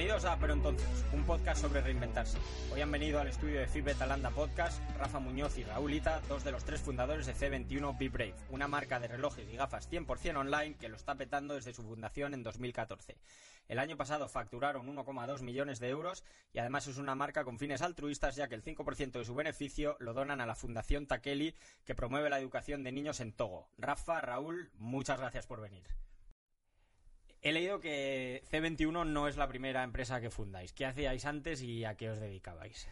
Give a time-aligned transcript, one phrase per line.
[0.00, 2.38] Bienvenidos a Pero Entonces, un podcast sobre reinventarse.
[2.72, 6.52] Hoy han venido al estudio de Fitbet Alanda Podcast Rafa Muñoz y Raúlita, dos de
[6.52, 10.76] los tres fundadores de C21 Be Brave, una marca de relojes y gafas 100% online
[10.80, 13.18] que lo está petando desde su fundación en 2014.
[13.68, 17.82] El año pasado facturaron 1,2 millones de euros y además es una marca con fines
[17.82, 21.54] altruistas ya que el 5% de su beneficio lo donan a la Fundación Takeli
[21.84, 23.68] que promueve la educación de niños en Togo.
[23.76, 25.84] Rafa, Raúl, muchas gracias por venir.
[27.42, 30.72] He leído que C21 no es la primera empresa que fundáis.
[30.72, 32.86] ¿Qué hacíais antes y a qué os dedicabais?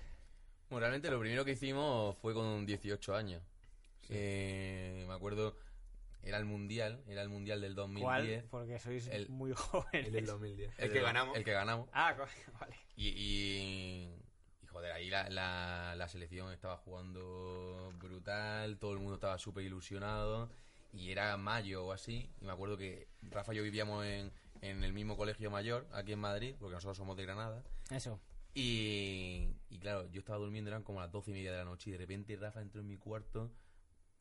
[0.71, 3.43] Bueno, realmente lo primero que hicimos fue con 18 años.
[4.09, 5.57] Eh, me acuerdo,
[6.23, 8.45] era el mundial, era el mundial del 2010.
[8.45, 8.45] ¿Cuál?
[8.51, 10.07] Porque sois El- muy jóvenes.
[10.07, 10.79] El del 2010.
[10.79, 11.37] El que ganamos.
[11.37, 11.89] El que ganamos.
[11.93, 12.15] Ah,
[12.61, 12.77] vale.
[12.97, 14.09] Y, y,
[14.63, 19.65] y, joder, ahí la, la, la selección estaba jugando brutal, todo el mundo estaba súper
[19.65, 20.49] ilusionado.
[20.95, 22.31] Y era mayo o así.
[22.41, 26.13] Y me acuerdo que Rafa y yo vivíamos en, en el mismo colegio mayor, aquí
[26.13, 27.63] en Madrid, porque nosotros somos de Granada.
[27.91, 28.21] Eso.
[28.55, 31.91] Y, y claro, yo estaba durmiendo, eran como las doce y media de la noche,
[31.91, 33.53] y de repente Rafa entró en mi cuarto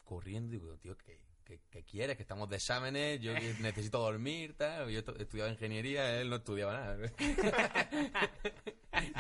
[0.04, 2.16] corriendo y digo, tío, ¿qué, qué, qué quieres?
[2.18, 4.90] Que estamos de exámenes, yo que necesito dormir, tal.
[4.90, 6.98] Yo estu- estudiaba ingeniería, él no estudiaba nada.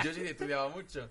[0.03, 1.09] yo sí que estudiaba mucho.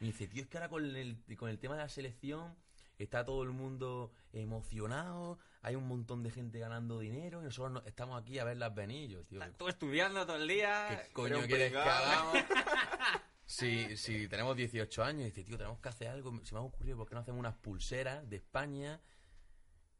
[0.00, 2.54] Me dice, tío, es que ahora con el, con el tema de la selección
[2.98, 7.82] está todo el mundo emocionado, hay un montón de gente ganando dinero y nosotros no-
[7.86, 9.10] estamos aquí a verlas venir.
[9.10, 10.86] Yo, tío, Tú estudiando todo el día.
[11.06, 12.36] ¿Qué coño quieres que hagamos?
[13.48, 16.32] Si, si tenemos 18 años, y dice, tío, tenemos que hacer algo.
[16.44, 19.00] Se me ha ocurrido, ¿por qué no hacemos unas pulseras de España?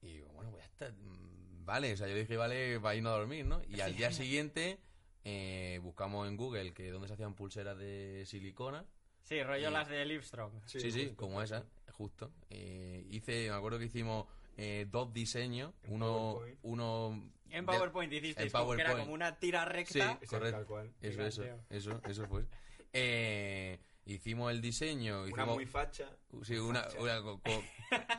[0.02, 0.90] Y digo, bueno, pues ya está.
[0.90, 3.62] mm, Vale, o sea, yo dije, vale, para irnos a dormir, ¿no?
[3.68, 4.80] Y al día siguiente
[5.24, 8.84] eh, buscamos en Google que dónde se hacían pulseras de silicona.
[9.22, 10.52] Sí, rollo Y- las de Livestrong.
[10.66, 12.32] Sí, sí, como esa, justo.
[12.50, 15.72] Eh, hice, me acuerdo que hicimos eh, dos diseños.
[15.84, 16.58] En Uno, PowerPoint.
[16.62, 19.04] uno En PowerPoint hicisteis como que era PowerPoint.
[19.06, 19.98] como una tira Sí, recta.
[19.98, 20.56] Exacto, correcto.
[20.58, 20.92] tal cual.
[21.00, 22.44] Eso, eso, eso, eso fue.
[22.92, 26.08] Eh, hicimos el diseño, Una hicimos muy facha.
[26.42, 27.00] sí, una, facha.
[27.00, 27.64] una- con, con-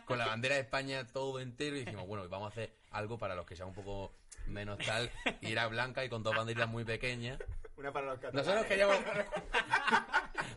[0.06, 3.36] con la bandera de España todo entero y dijimos, bueno, vamos a hacer algo para
[3.36, 4.14] los que sean un poco
[4.48, 5.12] menos tal.
[5.42, 7.40] Y era blanca y con dos banderas muy pequeñas.
[7.76, 8.46] Una para los catalanes.
[8.46, 8.98] Nosotros queríamos,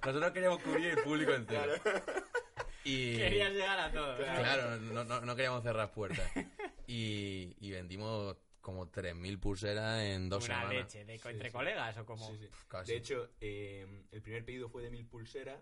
[0.04, 1.72] nosotros queríamos cubrir el público entero.
[2.84, 4.16] Y, Querías llegar a todo.
[4.16, 6.30] Claro, no, no, no queríamos cerrar puertas.
[6.86, 10.74] Y, y vendimos como 3.000 pulseras en dos Una semanas.
[10.74, 11.04] leche.
[11.04, 12.28] De, entre colegas o como.
[12.30, 12.48] Sí, sí.
[12.68, 12.92] casi.
[12.92, 15.60] De hecho, eh, el primer pedido fue de mil pulseras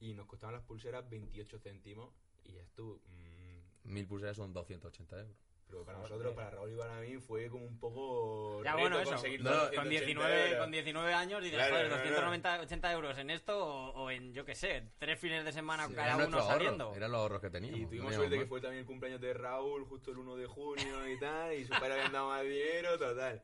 [0.00, 2.12] y nos costaban las pulseras 28 céntimos
[2.44, 3.00] y ya estuvo.
[3.06, 5.36] mm, Mil pulseras son 280 euros.
[5.68, 8.62] Pero para nosotros, para Raúl y para mí, fue como un poco.
[8.62, 9.10] Ya reto bueno, eso.
[9.14, 10.58] No, con, 280 19, euros.
[10.62, 12.02] con 19 años dices, Claro, joder, no, no.
[12.02, 15.86] 290, 80 euros en esto o, o en, yo qué sé, tres fines de semana
[15.88, 16.94] Sí, cada uno saliendo.
[16.94, 17.80] Eran los ahorros que teníamos.
[17.80, 20.46] Y tuvimos teníamos suerte que fue también el cumpleaños de Raúl, justo el 1 de
[20.46, 23.42] junio y tal, y su padre había dado más dinero, total.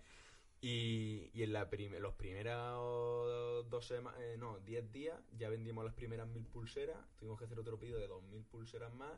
[0.60, 5.94] Y, y en la prim- los primeros dos semanas, no, 10 días, ya vendimos las
[5.94, 9.10] primeras mil pulseras, tuvimos que hacer otro pedido de 2.000 pulseras más.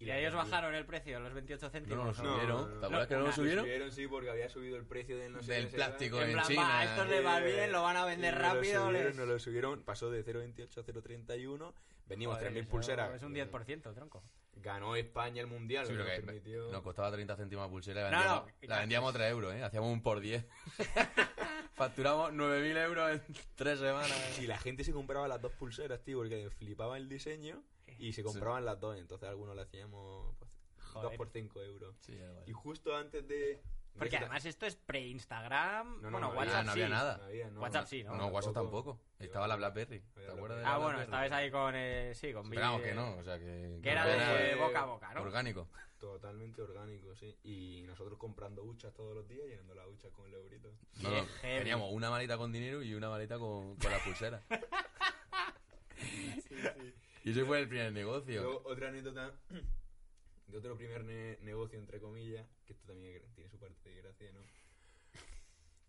[0.00, 0.50] Y las ahí os vendimos.
[0.50, 2.04] bajaron el precio, los 28 No, céntimos.
[2.04, 2.14] no, ¿o?
[2.34, 2.48] subieron.
[2.48, 2.80] no, no.
[2.80, 3.64] ¿Te acuerdas que no lo subieron?
[3.64, 6.20] Subieron, sí, porque había subido el precio del no sé Del plástico.
[6.20, 6.62] En en plan, China.
[6.68, 8.86] va, estos le va bien, lo van a Y vender nos lo rápido.
[8.86, 11.74] subieron, les- nos lo subieron, pasó de 0.28 a 0.31,
[12.06, 13.14] vendimos Joder, 3.000 eso pulseras.
[13.14, 14.22] Es un 10%, tronco.
[14.56, 16.70] Ganó España el mundial, Sí, lo que permitió.
[16.70, 18.68] nos costaba 30 céntimos la pulsera y No, vendíamos, no.
[18.68, 19.62] la vendíamos a 3 euros, ¿eh?
[19.62, 20.44] Hacíamos un por 10.
[21.74, 23.22] Facturamos 9.000 euros en
[23.56, 24.38] 3 semanas.
[24.40, 27.62] Y la gente se compraba las dos pulseras, tío, porque flipaba el diseño
[27.98, 28.96] y se compraban las dos.
[28.98, 30.50] Entonces algunos le hacíamos pues,
[30.92, 31.16] Joder.
[31.16, 31.96] por 5 euros.
[32.00, 32.18] Sí.
[32.46, 33.60] Y justo antes de.
[33.96, 36.00] Porque de- además esto es pre-Instagram.
[36.02, 36.90] No, no, bueno, no WhatsApp había- no había sí.
[36.92, 37.16] nada.
[37.18, 38.16] no había, no, WhatsApp sí, ¿no?
[38.16, 38.98] No, WhatsApp tampoco.
[39.20, 40.00] Estaba la BlackBerry.
[40.14, 41.04] ¿Te acuerdas de Ah, la bueno, BlackBerry?
[41.04, 41.74] estabais ahí con.
[41.76, 43.78] eh, sí, con Esperamos que no, o sea que...
[43.82, 45.22] Que era de boca a boca, ¿no?
[45.22, 45.68] Orgánico.
[45.98, 47.34] Totalmente orgánico, sí.
[47.44, 50.70] Y nosotros comprando huchas todos los días, llenando las huchas con el eurito.
[51.00, 54.42] No, no, teníamos una maleta con dinero y una maleta con, con la pulsera.
[57.24, 58.42] Y ese fue el primer negocio.
[58.42, 59.34] Luego, otra anécdota
[60.46, 64.30] de otro primer ne- negocio, entre comillas, que esto también tiene su parte de gracia,
[64.32, 64.40] ¿no?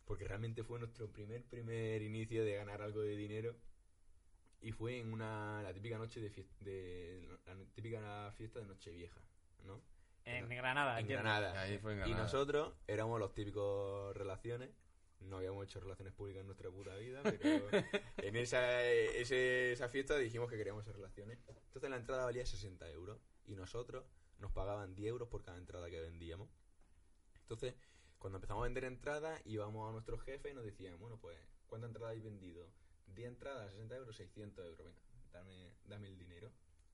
[0.06, 3.56] Porque realmente fue nuestro primer, primer inicio de ganar algo de dinero.
[4.62, 9.20] Y fue en una, la típica noche de, fies- de la típica fiesta de Nochevieja,
[9.66, 9.82] ¿no?
[10.24, 11.24] En Granada, en entiendo.
[11.24, 11.62] Granada.
[11.62, 12.24] Ahí fue en Y Granada.
[12.24, 14.70] nosotros éramos los típicos relaciones.
[15.22, 17.68] No habíamos hecho relaciones públicas en nuestra puta vida, pero
[18.18, 21.40] en esa, ese- esa fiesta dijimos que queríamos hacer relaciones.
[21.68, 24.06] Entonces la entrada valía 60 euros y nosotros
[24.40, 26.50] nos pagaban 10 euros por cada entrada que vendíamos.
[27.42, 27.76] Entonces,
[28.20, 31.38] cuando empezamos a vender entradas, íbamos a nuestro jefe y nos decían, bueno, pues,
[31.68, 32.68] ¿cuántas entradas habéis vendido?
[33.08, 35.00] 10 entradas, 60 euros, 600 euros, venga,
[35.32, 36.52] dame, dame el dinero.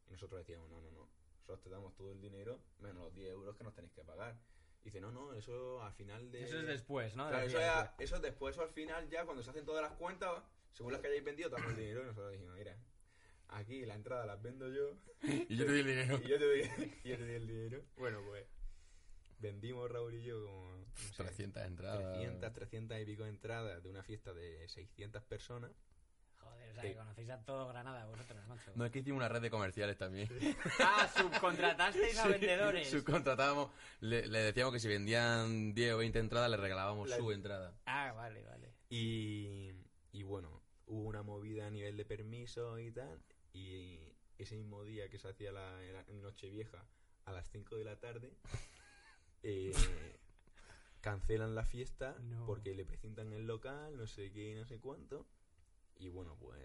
[0.07, 3.29] Y nosotros decíamos, no, no, no, nosotros te damos todo el dinero, menos los 10
[3.31, 4.37] euros que nos tenéis que pagar.
[4.81, 6.43] Y dice, no, no, eso al final de...
[6.43, 7.27] Eso es después, ¿no?
[7.29, 7.67] Claro, eso, es,
[7.99, 10.43] eso es después, eso al final ya cuando se hacen todas las cuentas,
[10.73, 12.77] según las que hayáis vendido, te el dinero y nosotros dijimos, mira,
[13.49, 14.97] aquí la entrada las vendo yo
[15.49, 16.19] Y yo te di el dinero.
[16.23, 17.83] y yo te doy, y yo te doy el dinero.
[17.97, 18.47] Bueno, pues
[19.39, 22.13] vendimos Raúl y yo como no sé, 300 entradas.
[22.13, 25.71] 300, 300 y pico entradas de una fiesta de 600 personas.
[26.71, 26.89] O sea, Sí.
[26.89, 28.71] que conocéis a todo Granada vosotros, macho.
[28.75, 30.27] No, es que hicimos una red de comerciales también.
[30.79, 32.89] Ah, subcontratasteis a vendedores.
[32.89, 33.69] Subcontratábamos,
[33.99, 37.73] le, le decíamos que si vendían 10 o 20 entradas, le regalábamos La- su entrada.
[37.85, 38.73] Ah, vale, vale.
[38.89, 39.71] Y,
[40.11, 43.21] y bueno, hubo una movida a nivel de permiso y tal.
[43.53, 43.99] Y
[44.37, 46.85] ese mismo día que se hacía la, la Nochevieja
[47.25, 48.33] a las 5 de la tarde,
[49.43, 49.71] eh,
[51.01, 52.45] cancelan la fiesta No.
[52.45, 55.27] porque le presentan el local, no sé qué, no sé cuánto.
[56.01, 56.59] Y bueno, pues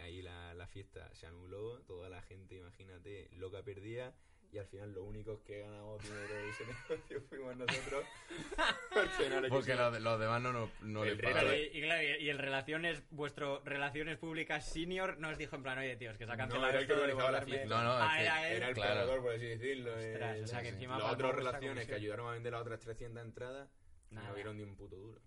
[0.00, 4.14] ahí la, la fiesta se anuló, toda la gente, imagínate, loca perdida.
[4.52, 8.04] Y al final lo único que ganamos dinero de ese negocio fuimos nosotros.
[8.94, 11.54] porque no Porque los, los demás no, nos- no El les pagaban.
[11.56, 15.78] y, y claro, y- y el relaciones, vuestro relaciones públicas senior nos dijo en plan,
[15.78, 17.66] oye tíos, que se ha No, cancelado era el que esto, organizaba la fiesta.
[17.68, 18.56] No, no, es Ah, que- era él.
[18.56, 18.90] Era el Claro.
[18.94, 19.90] pagador, por así decirlo.
[19.96, 22.80] Ostras, eh, o sea que encima otras vuestra relaciones que ayudaron a vender las otras
[22.80, 23.68] 300 entradas
[24.10, 24.28] Nada.
[24.28, 25.20] no vieron ni un puto duro.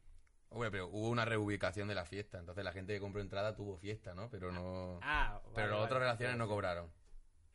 [0.51, 2.40] Bueno, pero hubo una reubicación de la fiesta.
[2.40, 4.30] Entonces la gente que compró entrada tuvo fiesta, ¿no?
[4.30, 5.00] Pero no.
[5.04, 6.06] Ah, pero vale, los otros vale.
[6.06, 6.92] relaciones no cobraron.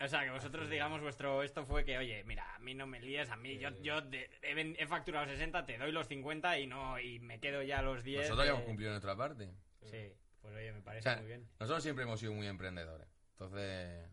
[0.00, 3.00] O sea, que vosotros, digamos, vuestro esto fue que, oye, mira, a mí no me
[3.00, 6.58] líes, a mí, yo, yo de- he, ven- he facturado 60, te doy los 50
[6.58, 8.22] y no y me quedo ya los 10.
[8.22, 9.54] Nosotros ya hemos cumplido nuestra parte.
[9.82, 11.48] Sí, pues oye, me O parece sea, muy bien.
[11.60, 13.08] nosotros siempre hemos sido muy emprendedores.
[13.32, 14.08] Entonces,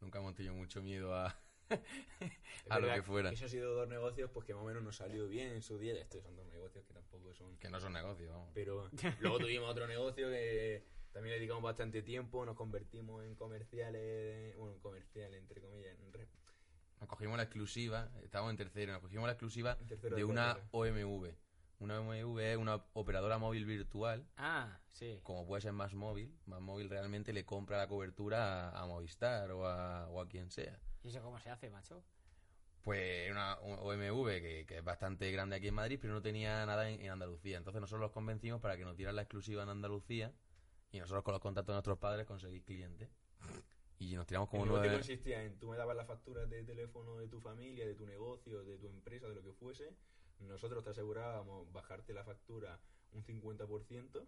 [0.00, 1.34] nunca hemos tenido mucho miedo a,
[2.70, 3.30] a lo que fuera.
[3.30, 5.78] Eso ha sido dos negocios pues que más o menos nos salió bien en su
[5.78, 5.94] día.
[5.94, 6.73] Estos son dos negocios
[7.34, 7.58] que tampoco son...
[7.58, 8.50] Que no son negocios, vamos.
[8.54, 8.90] Pero
[9.20, 12.44] luego tuvimos otro negocio que también le dedicamos bastante tiempo.
[12.46, 14.56] Nos convertimos en comerciales...
[14.56, 15.98] Bueno, en comerciales, entre comillas.
[15.98, 16.28] En re-
[17.00, 20.56] Nos cogimos la exclusiva, estábamos en tercero, nos cogimos la exclusiva tercero de una.
[20.70, 21.34] OMV.
[21.80, 25.18] Una OMV es una operadora móvil virtual, Ah, sí.
[25.24, 26.32] como puede ser más móvil.
[26.46, 30.50] Más móvil realmente le compra la cobertura a, a Movistar o a, o a quien
[30.50, 30.78] sea.
[31.02, 32.02] ¿Y eso cómo se hace, macho?
[32.84, 36.64] Pues una un OMV que, que es bastante grande aquí en Madrid, pero no tenía
[36.66, 37.56] nada en, en Andalucía.
[37.56, 40.32] Entonces nosotros los convencimos para que nos dieran la exclusiva en Andalucía
[40.92, 43.08] y nosotros con los contactos de nuestros padres conseguir clientes.
[43.98, 44.92] Y nos tiramos como nueve...
[44.92, 48.64] consistía en tú me dabas las facturas de teléfono de tu familia, de tu negocio,
[48.64, 49.96] de tu empresa, de lo que fuese.
[50.40, 52.78] Nosotros te asegurábamos bajarte la factura
[53.12, 54.26] un 50%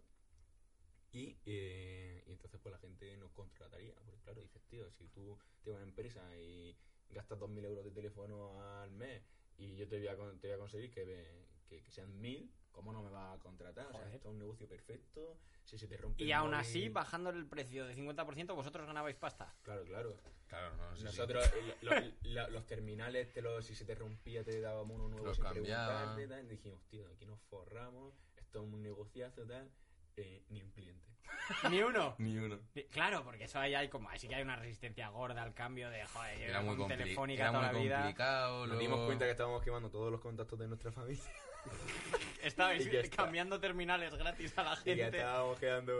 [1.11, 3.93] y, eh, y entonces pues la gente nos contrataría.
[3.95, 6.75] Porque claro, dices, tío, si tú tienes una empresa y
[7.09, 9.23] gastas 2.000 euros de teléfono al mes
[9.57, 12.11] y yo te voy a, con- te voy a conseguir que, ve- que, que sean
[12.21, 13.87] 1.000, ¿cómo no me vas a contratar?
[13.87, 15.37] O sea, esto es un negocio perfecto.
[15.63, 18.85] Si se te rompe Y el aún móvil- así, bajando el precio de 50%, vosotros
[18.87, 19.53] ganabais pasta.
[19.63, 20.17] Claro, claro.
[20.47, 21.03] Claro, no, sí, sí.
[21.05, 24.95] Nosotros, eh, lo- lo- la- los terminales, te los, si se te rompía, te dábamos
[24.95, 26.45] uno nuevo Los sin preguntarte, tal.
[26.45, 29.69] Y dijimos, tío, aquí nos forramos, esto es un negociazo, tal.
[30.17, 31.07] Eh, ni un cliente.
[31.71, 32.15] Ni uno.
[32.17, 32.59] Ni uno.
[32.91, 35.89] Claro, porque eso ahí hay como, ahí sí que hay una resistencia gorda al cambio
[35.89, 37.95] de, joder, yo Era muy, compli- telefónica era toda muy la vida.
[37.99, 38.57] complicado.
[38.59, 41.23] Nos luego- dimos cuenta que estábamos quemando todos los contactos de nuestra familia
[42.41, 45.17] Estabais cambiando terminales gratis a la y ya gente.
[45.19, 45.93] estábamos quedando...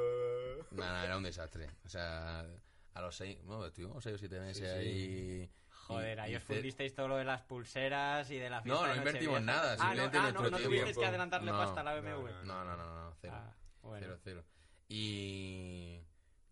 [0.72, 1.70] Nada, era un desastre.
[1.86, 2.46] O sea,
[2.94, 4.90] a los seis, no, estuvimos seis o siete meses Sí, sí.
[5.42, 5.52] ahí.
[5.88, 8.82] Joder, y- ahí y os fundisteis todo lo de las pulseras y de la fiesta
[8.82, 11.52] No, no de invertimos nada, Ah, no, simplemente ah, no, nuestro no tuvisteis que adelantarle
[11.52, 12.28] No, pasta a la no, BMW.
[12.32, 13.34] no, No, no, no, no, cero.
[13.38, 13.54] Ah,
[13.88, 14.06] bueno.
[14.06, 14.44] Cero, cero.
[14.90, 16.00] Y.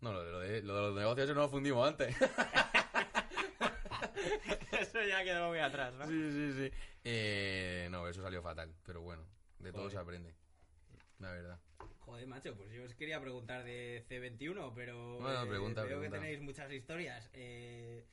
[0.00, 2.14] No, lo de, lo de, lo de los negocios no lo fundimos antes.
[4.80, 6.06] Eso ya quedó muy atrás, ¿no?
[6.06, 6.70] sí, sí, sí.
[7.04, 8.74] Eh, no, eso salió fatal.
[8.84, 9.24] Pero bueno,
[9.58, 10.34] de todo se aprende.
[11.18, 11.58] La verdad.
[12.00, 16.16] Joder, macho, pues yo os quería preguntar de C21, pero Bueno, eh, pregunta, veo pregunta.
[16.16, 17.30] que tenéis muchas historias.
[17.32, 18.04] Eh,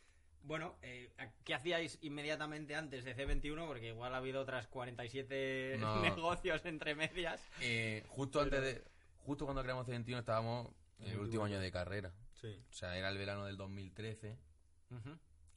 [0.43, 1.09] bueno, eh,
[1.43, 3.65] ¿qué hacíais inmediatamente antes de C21?
[3.67, 6.01] Porque igual ha habido otras 47 No.
[6.01, 7.41] negocios entre medias.
[7.61, 8.83] Eh, justo antes de.
[9.23, 12.13] Justo cuando creamos C21 estábamos en el último año de carrera.
[12.33, 12.61] Sí.
[12.69, 14.37] O sea, era el verano del 2013.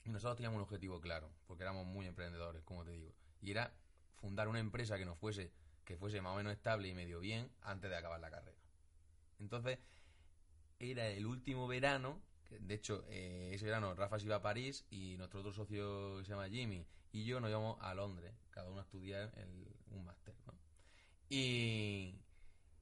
[0.04, 3.12] Y nosotros teníamos un objetivo claro, porque éramos muy emprendedores, como te digo.
[3.42, 3.74] Y era
[4.14, 5.52] fundar una empresa que nos fuese,
[5.84, 8.56] que fuese más o menos estable y medio bien antes de acabar la carrera.
[9.40, 9.78] Entonces,
[10.78, 14.86] era el último verano que, de hecho, eh, ese verano Rafa se iba a París
[14.90, 18.70] y nuestro otro socio que se llama Jimmy y yo nos íbamos a Londres, cada
[18.70, 20.54] uno a estudiar el- un máster, ¿no?
[21.28, 22.14] Y,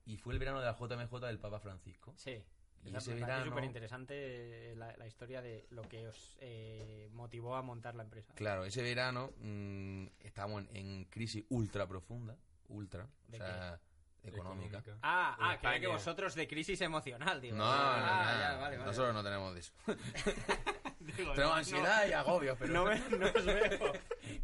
[0.07, 2.13] y fue el verano de la JMJ del Papa Francisco.
[2.17, 2.43] Sí.
[2.87, 7.63] Y ese verano- súper interesante la, la historia de lo que os eh, motivó a
[7.63, 8.35] montar la empresa.
[8.35, 12.37] Claro, ese verano mm, estábamos en, en crisis ultra profunda,
[12.69, 13.81] ultra, o ¿De sea,
[14.23, 14.83] económica.
[15.03, 17.57] Ah, En ah, creía que vosotros de crisis emocional, digo.
[17.57, 18.87] No, no, ah, no, ya, vale, vale.
[18.91, 19.73] nosotros no tenemos de eso.
[21.01, 23.93] Digo, Tenemos no, ansiedad y agobios, pero No, me- no os veo.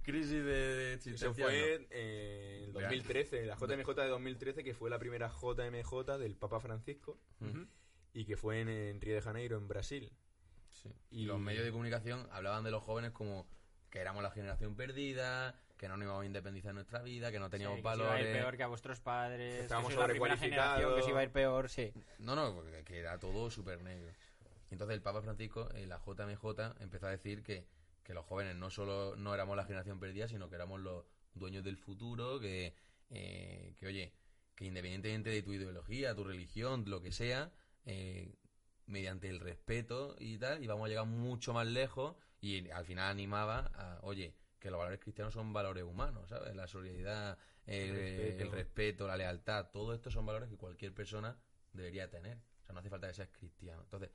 [0.02, 4.98] crisis de, de Eso fue eh, en 2013, la JMJ de 2013, que fue la
[4.98, 7.18] primera JMJ del Papa Francisco
[8.12, 10.12] y que fue en, en Río de Janeiro, en Brasil.
[10.70, 10.88] Sí.
[11.10, 13.46] Y Y- los medios de comunicación hablaban de los jóvenes como
[13.90, 17.40] que éramos la generación perdida, que no nos íbamos a independizar en nuestra vida, que
[17.40, 18.36] no teníamos Sí, que iba a ir valores.
[18.36, 19.54] peor que a vuestros padres.
[19.56, 20.76] Que Estábamos sois la primera sobrecualificados.
[20.76, 21.92] generación que os iba a ir peor, sí.
[22.18, 24.12] No, no, porque que era todo súper negro.
[24.70, 27.66] Y Entonces el Papa Francisco, en la JMJ, empezó a decir que,
[28.04, 31.64] que los jóvenes no solo no éramos la generación perdida, sino que éramos los dueños
[31.64, 32.74] del futuro, que,
[33.10, 34.12] eh, que oye,
[34.54, 37.52] que independientemente de tu ideología, tu religión, lo que sea,
[37.84, 38.34] eh,
[38.86, 43.70] mediante el respeto y tal, íbamos a llegar mucho más lejos y al final animaba
[43.74, 46.54] a, oye, que los valores cristianos son valores humanos, ¿sabes?
[46.54, 48.42] La solidaridad, el, El respeto.
[48.42, 51.38] el respeto, la lealtad, todo esto son valores que cualquier persona
[51.72, 52.38] debería tener.
[52.62, 53.82] O sea, no hace falta que seas cristiano.
[53.82, 54.10] Entonces,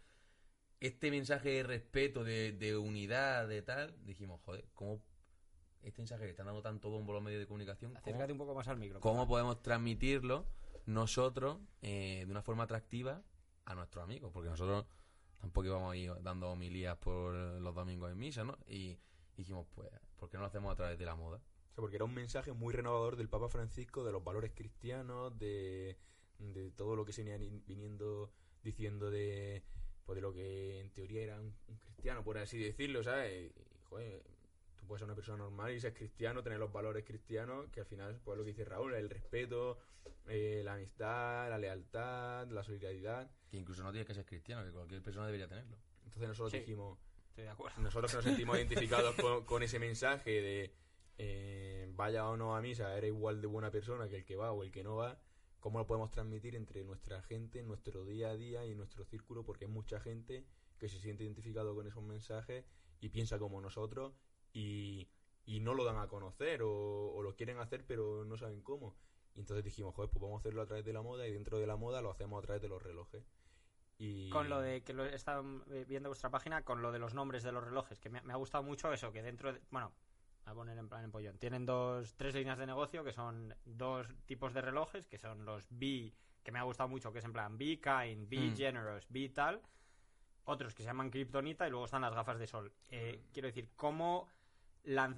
[0.80, 5.02] este mensaje de respeto, de, de unidad, de tal, dijimos, joder, ¿cómo
[5.84, 8.56] este mensaje que están dando tanto bombo los medios de comunicación, ¿cómo, Acércate un poco
[8.56, 9.00] más al micro.
[9.00, 10.46] cómo podemos transmitirlo
[10.86, 13.22] nosotros eh, de una forma atractiva
[13.66, 14.32] a nuestros amigos?
[14.34, 14.86] Porque nosotros
[15.40, 18.58] tampoco íbamos a ir dando homilías por los domingos en misa, ¿no?
[18.68, 18.98] Y
[19.38, 21.38] dijimos, pues, ¿por qué no lo hacemos a través de la moda?
[21.38, 25.38] O sea, porque era un mensaje muy renovador del Papa Francisco, de los valores cristianos,
[25.38, 25.98] de,
[26.40, 28.32] de todo lo que se venía ni- viniendo
[28.64, 29.62] diciendo de,
[30.06, 33.52] pues, de lo que en teoría era un, un cristiano, por así decirlo, ¿sabes?
[33.52, 33.54] Y,
[33.84, 34.24] joder,
[34.86, 37.86] tú puedes ser una persona normal y ser cristiano, tener los valores cristianos, que al
[37.88, 39.80] final, pues lo que dice Raúl, el respeto,
[40.28, 43.30] eh, la amistad, la lealtad, la solidaridad.
[43.50, 45.76] Que incluso no tienes que ser cristiano, que cualquier persona debería tenerlo.
[46.04, 46.60] Entonces nosotros Sí.
[46.60, 47.00] dijimos,
[47.30, 47.82] Estoy de acuerdo.
[47.82, 50.74] nosotros que nos sentimos identificados con, con ese mensaje de
[51.18, 54.52] eh, vaya o no a misa, eres igual de buena persona que el que va
[54.52, 55.20] o el que no va,
[55.60, 59.04] ¿cómo lo podemos transmitir entre nuestra gente, en nuestro día a día y en nuestro
[59.06, 59.44] círculo?
[59.44, 60.46] Porque hay mucha gente
[60.78, 62.66] que se siente identificado con esos mensajes
[63.02, 64.14] y piensa como nosotros
[64.56, 65.08] y,
[65.46, 68.96] y no lo dan a conocer o, o lo quieren hacer pero no saben cómo.
[69.36, 71.60] Y entonces dijimos, joder, pues vamos a hacerlo a través de la moda y dentro
[71.60, 73.24] de la moda lo hacemos a través de los relojes.
[73.98, 74.30] Y...
[74.30, 77.14] Con lo de que lo he estado eh, viendo vuestra página, con lo de los
[77.14, 79.62] nombres de los relojes, que me, me ha gustado mucho eso, que dentro de.
[79.72, 79.92] Bueno,
[80.46, 81.38] a poner en plan en pollón.
[81.38, 85.68] Tienen dos, tres líneas de negocio que son dos tipos de relojes, que son los
[85.70, 88.56] B, que me ha gustado mucho, que es en plan Be Kind, Be Mm.
[88.56, 89.62] Generous, Be tal.
[90.46, 92.72] Otros que se llaman Kryptonita y luego están las gafas de sol.
[92.90, 93.32] Eh, Mm.
[93.34, 94.28] Quiero decir, ¿cómo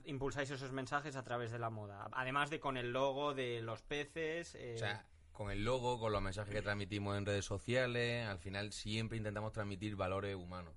[0.06, 2.10] impulsáis esos mensajes a través de la moda?
[2.14, 4.56] Además de con el logo de los peces.
[4.56, 8.40] eh, O sea, con el logo, con los mensajes que transmitimos en redes sociales, al
[8.40, 10.74] final siempre intentamos transmitir valores humanos.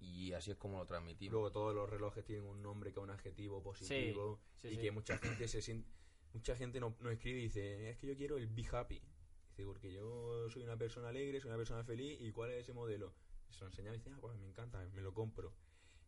[0.00, 1.32] Y así es como lo transmitimos.
[1.32, 4.78] Luego todos los relojes tienen un nombre que es un adjetivo positivo sí, y sí.
[4.78, 5.88] que mucha gente se siente,
[6.34, 9.00] mucha gente no, no escribe y dice, es que yo quiero el be happy.
[9.48, 12.74] Dice, porque yo soy una persona alegre, soy una persona feliz y cuál es ese
[12.74, 13.14] modelo.
[13.48, 15.54] Se lo enseñan y dicen, ah, pues me encanta, me lo compro.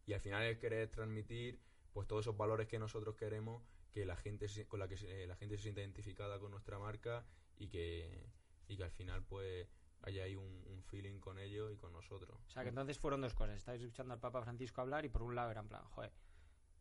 [0.05, 1.59] Y al final es querer transmitir
[1.99, 5.35] pues todos esos valores que nosotros queremos que la gente con la que se- la
[5.35, 7.27] gente se sienta identificada con nuestra marca
[7.57, 8.31] y que
[8.69, 9.67] y que al final pues
[10.03, 12.39] haya ahí un, un feeling con ellos y con nosotros.
[12.47, 13.57] O sea, que entonces fueron dos cosas.
[13.57, 16.13] Estáis escuchando al Papa Francisco hablar y por un lado era en plan, joder,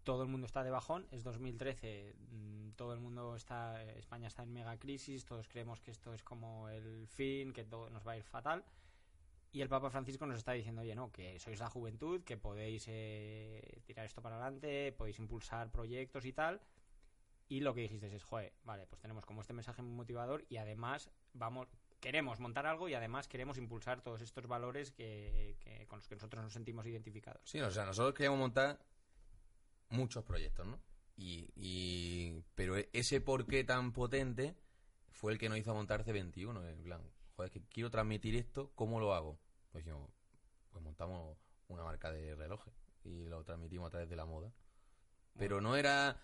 [0.04, 4.44] todo el mundo está de bajón, es 2013, mm, todo el mundo está, España está
[4.44, 8.12] en mega crisis, todos creemos que esto es como el fin, que todo nos va
[8.12, 8.64] a ir fatal.
[9.52, 12.86] Y el Papa Francisco nos está diciendo, oye, no, que sois la juventud, que podéis
[12.88, 16.62] eh, tirar esto para adelante, podéis impulsar proyectos y tal.
[17.50, 20.58] Y lo que dijiste es, joder, vale, pues tenemos como este mensaje muy motivador y
[20.58, 21.70] además vamos,
[22.02, 25.56] queremos montar algo y además queremos impulsar todos estos valores que,
[25.88, 27.42] con los que nosotros nos sentimos identificados.
[27.50, 28.78] Sí, o sea, nosotros queríamos montar
[29.90, 30.78] muchos proyectos, ¿no?
[31.16, 34.56] Y, y- pero ese porqué tan potente
[35.10, 36.70] fue el que nos hizo montar C21.
[36.70, 37.02] En plan,
[37.38, 39.40] joder, que quiero transmitir esto, ¿cómo lo hago?
[39.72, 40.10] Pues dijimos,
[40.72, 44.52] pues montamos una marca de relojes y lo transmitimos a través de la moda.
[45.38, 46.20] Pero no era...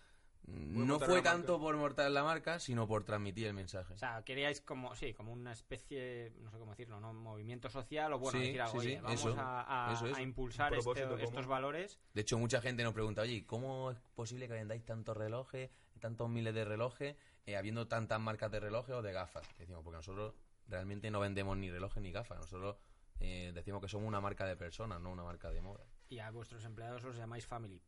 [0.46, 1.32] No fue marca.
[1.32, 3.94] tanto por montar la marca, sino por transmitir el mensaje.
[3.94, 7.14] O sea, queríais como, sí, como una especie, no sé cómo decirlo, ¿no?
[7.14, 10.06] Movimiento social o bueno, Sí, decir algo, sí, oye, sí, vamos eso, a, a- eso,
[10.08, 10.16] eso.
[10.18, 11.98] a impulsar este- estos valores.
[12.14, 15.70] De hecho, mucha gente nos pregunta, oye, ¿cómo es posible que vendáis tantos relojes,
[16.02, 17.16] tantos miles de relojes,
[17.46, 19.48] eh, habiendo tantas marcas de relojes o de gafas?
[19.58, 20.34] Decimos, porque nosotros
[20.74, 22.40] realmente no vendemos ni relojes ni gafas.
[22.40, 22.78] Nosotros
[23.20, 25.86] eh, decimos que somos una marca de personas, no una marca de moda.
[26.10, 27.80] Y a vuestros empleados os llamáis Family.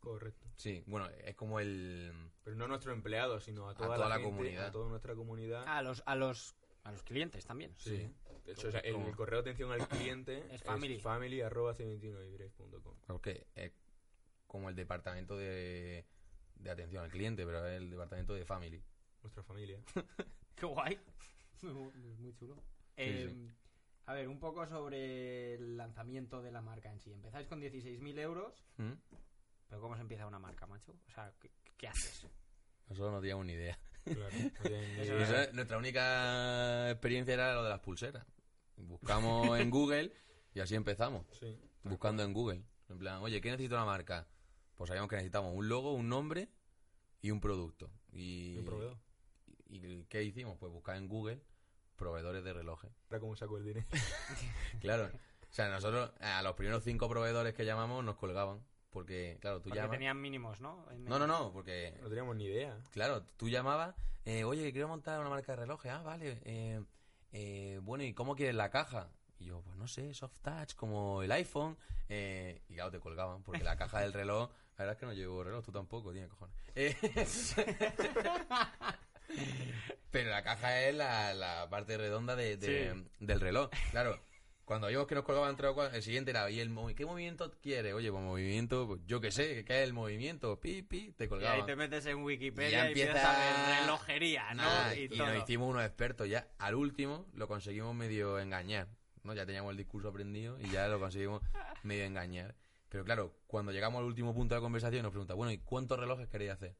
[0.00, 0.46] Correcto.
[0.56, 2.12] Sí, bueno, es como el...
[2.42, 4.66] Pero no a nuestros empleados, sino a toda, toda la gente, comunidad.
[4.66, 5.64] A toda nuestra comunidad.
[5.66, 7.72] A los, a los, a los clientes también.
[7.78, 8.12] sí.
[8.44, 11.00] De hecho, o sea, el, correo de atención al cliente Es es family.
[11.00, 12.94] family, arroba c21ibreak.com.
[13.08, 13.72] Porque es
[14.46, 16.06] como el departamento de,
[16.54, 18.80] de atención al cliente, pero es el departamento de family.
[19.22, 19.80] Nuestra familia.
[20.54, 21.00] Qué guay.
[22.12, 22.56] Es muy chulo.
[22.96, 23.50] Eh, sí.
[24.06, 27.12] A ver, un poco sobre el lanzamiento de la marca en sí.
[27.12, 28.92] Empezáis con 16.000 euros, ¿Mm?
[29.68, 30.92] pero ¿cómo se empieza una marca, macho?
[31.08, 32.26] O sea, ¿qué, qué haces?
[32.88, 33.78] Nosotros no teníamos ni idea.
[34.04, 34.20] Claro.
[34.22, 35.50] no tienen ni Eso idea.
[35.52, 38.24] nuestra única experiencia era lo de las pulseras.
[38.76, 40.12] Buscamos en Google
[40.54, 41.26] y así empezamos.
[41.32, 41.58] Sí.
[41.82, 42.62] Buscando en Google.
[42.88, 44.28] En plan, oye, ¿qué necesita una marca?
[44.76, 46.48] Pues sabíamos que necesitamos un logo, un nombre
[47.22, 47.90] y un producto.
[48.12, 48.98] Y, Y un proveedor.
[49.68, 50.56] ¿Y qué hicimos?
[50.58, 51.40] Pues buscar en Google
[51.96, 52.90] proveedores de relojes.
[53.10, 53.86] Era como saco el dinero.
[54.80, 55.10] Claro.
[55.48, 58.60] O sea, nosotros a los primeros cinco proveedores que llamamos nos colgaban.
[58.90, 59.92] Porque, claro, tú Porque llamas...
[59.92, 60.86] tenían mínimos, ¿no?
[60.90, 62.78] En- No, no, no, porque No teníamos ni idea.
[62.92, 63.94] Claro, tú llamabas,
[64.24, 65.90] eh, oye, quiero montar una marca de relojes.
[65.92, 66.40] Ah, vale.
[66.44, 66.82] eh,
[67.32, 69.10] eh, bueno, ¿y cómo quieres la caja?
[69.38, 71.76] Y yo, pues no sé, soft touch, como el iPhone.
[72.08, 75.12] eh, y claro, te colgaban, porque la caja del reloj, la verdad es que no
[75.12, 76.56] llevo reloj, tú tampoco, tiene cojones.
[76.74, 76.96] Eh,
[80.10, 83.04] pero la caja es la, la parte redonda de, de- Sí.
[83.20, 83.70] del reloj.
[83.90, 84.18] Claro,
[84.64, 87.52] cuando vimos que nos colgaban tres o cuatro, el siguiente era, ¿y el qué movimiento
[87.62, 87.92] quiere?
[87.92, 90.58] Oye, pues movimiento, pues, yo qué sé, ¿qué es el movimiento?
[90.60, 91.60] Pi, pi, te Y colgaban.
[91.60, 93.36] ahí te metes en Y Wikipedia ya y, empiezas empieza-
[93.70, 94.62] a ver relojería, ¿no?
[94.62, 95.26] Nada, y y todo.
[95.28, 96.48] nos hicimos unos expertos ya.
[96.58, 98.88] Al último lo conseguimos medio engañar.
[99.22, 99.34] ¿no?
[99.34, 101.42] Ya teníamos el discurso aprendido y ya lo conseguimos
[101.82, 102.54] medio engañar.
[102.88, 105.98] Pero claro, cuando llegamos al último punto de la conversación nos pregunta, bueno, ¿y cuántos
[105.98, 106.76] relojes queréis hacer?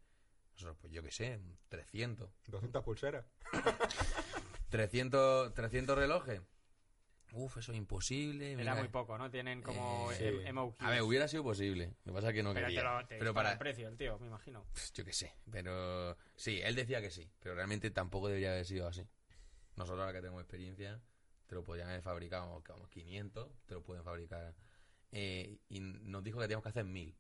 [0.57, 2.31] Nosotros, pues yo qué sé, 300.
[2.47, 3.27] 200 pulseras.
[4.71, 6.41] 300, 300 relojes.
[7.33, 8.53] Uf, eso es imposible.
[8.53, 8.75] Era mira.
[8.77, 9.31] muy poco, ¿no?
[9.31, 10.75] Tienen como Eh, em- sí.
[10.79, 11.95] A ver, hubiera sido posible.
[12.05, 12.91] Lo que pasa es que no pero te quería.
[13.01, 14.65] lo te pero para, el precio, el tío, me imagino.
[14.95, 18.89] Yo qué sé, pero sí, él decía que sí, pero realmente tampoco debería haber sido
[18.89, 19.07] así.
[19.77, 21.03] Nosotros ahora que tenemos experiencia,
[21.47, 24.55] te lo podrían haber fabricado como 500, te lo pueden fabricar.
[25.13, 27.15] Eh, y nos dijo que teníamos que hacer 1000.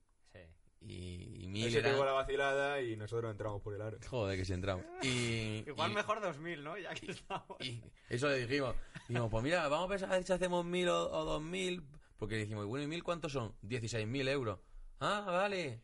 [0.80, 1.90] Y, y Él 1000 se era...
[1.90, 3.98] pegó la vacilada y nosotros entramos por el aro.
[4.08, 4.84] Joder, que si entramos.
[5.02, 6.78] Y, Igual y- mejor 2000, ¿no?
[6.78, 7.56] Ya que estamos.
[7.60, 8.74] y eso le dijimos.
[9.08, 11.82] Dijimos, pues mira, vamos a pensar a ver si hacemos 1000 o, o 2000.
[12.18, 13.54] Porque dijimos, bueno, ¿y 1000 cuántos son?
[13.62, 14.58] 16.000 euros.
[15.00, 15.82] Ah, vale.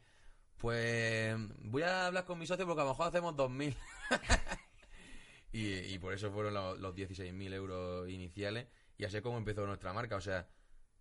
[0.57, 3.76] Pues voy a hablar con mi socio porque a lo mejor hacemos 2000.
[5.52, 8.68] y, y por eso fueron los, los 16.000 euros iniciales.
[8.96, 10.16] Y así es como empezó nuestra marca.
[10.16, 10.46] O sea,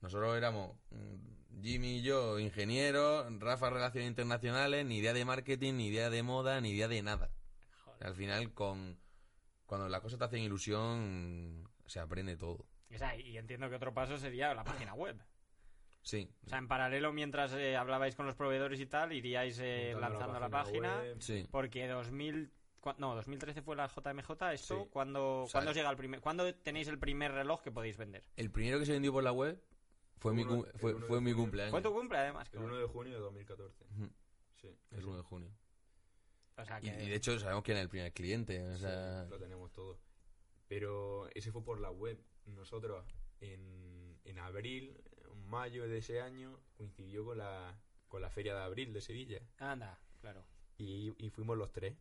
[0.01, 5.87] nosotros éramos mm, Jimmy y yo, ingenieros, Rafa, Relaciones Internacionales, ni idea de marketing, ni
[5.87, 7.29] idea de moda, ni idea de nada.
[7.85, 8.07] Joder.
[8.07, 8.99] Al final, con
[9.65, 12.65] cuando las cosas te hacen ilusión, se aprende todo.
[12.93, 15.17] O sea, y entiendo que otro paso sería la página web.
[16.03, 19.95] Sí, O sea, en paralelo, mientras eh, hablabais con los proveedores y tal, iríais eh,
[19.99, 20.99] lanzando la página.
[21.19, 21.47] sí.
[21.51, 22.51] Porque 2000...
[22.81, 24.83] cua- No, 2013 fue la JMJ, ¿esto?
[24.83, 24.89] Sí.
[24.89, 26.19] ¿Cuándo, O sea, ¿cuándo os llega el primer...
[26.19, 28.23] ¿Cuándo tenéis el primer reloj que podéis vender?
[28.35, 29.61] El primero que se vendió por la web
[30.21, 31.43] fue, mi, uno- cum- el fue, uno fue de mi junio.
[31.45, 31.71] cumpleaños.
[31.71, 32.49] Fue tu cumple, además.
[32.53, 33.85] El 1 de junio de 2014.
[33.85, 34.09] Ujú,
[34.61, 34.77] Sí.
[34.91, 35.51] El 1 de junio.
[36.57, 37.03] O sea, Y, que...
[37.03, 38.63] y de hecho sabemos quién es el primer cliente.
[38.69, 39.99] O Sí, sea, lo tenemos todo.
[40.67, 42.23] Pero ese fue por la web.
[42.45, 43.05] Nosotros
[43.39, 44.95] en, en abril,
[45.31, 49.41] en mayo de ese año, coincidió con la, con la feria de abril de Sevilla.
[49.57, 50.45] Anda, claro.
[50.77, 51.97] Y, y fuimos los tres.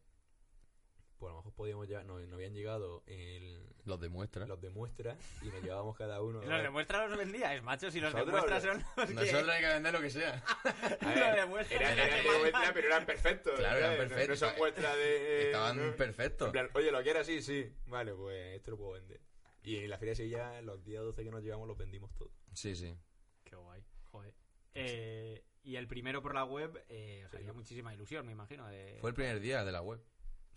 [1.21, 4.47] Pues a lo mejor podíamos llevar, no, no habían llegado el- los demuestra.
[4.47, 6.41] los de muestra y nos llevábamos cada uno.
[6.43, 7.91] Los de muestra los vendíais, macho.
[7.91, 9.15] Si los de Nosotros, muestra son los que...
[9.15, 10.43] Nosotros hay que vender lo que sea.
[10.65, 13.55] A Lo ver, de muestra eran, era eran que de muestra, pero eran perfectos.
[13.59, 14.41] Claro, eran perfectos.
[14.41, 15.47] No, son muestras de.
[15.47, 15.97] Estaban ¿no?
[15.97, 16.47] perfectos.
[16.47, 17.43] En plan, oye, ¿lo quieres así?
[17.43, 17.71] Sí.
[17.87, 19.21] Vale, pues esto lo puedo vender.
[19.63, 22.33] Y en la feria de Sevilla, los días 12 que nos llevamos, los vendimos todos.
[22.55, 22.97] Sí, sí.
[23.45, 24.35] Qué guay, joder.
[24.73, 27.37] Eh, y el primero por la web eh, os Sí.
[27.37, 28.67] haría muchísima ilusión, me imagino.
[28.69, 28.97] De...
[29.03, 30.01] Fue el primer día de la web.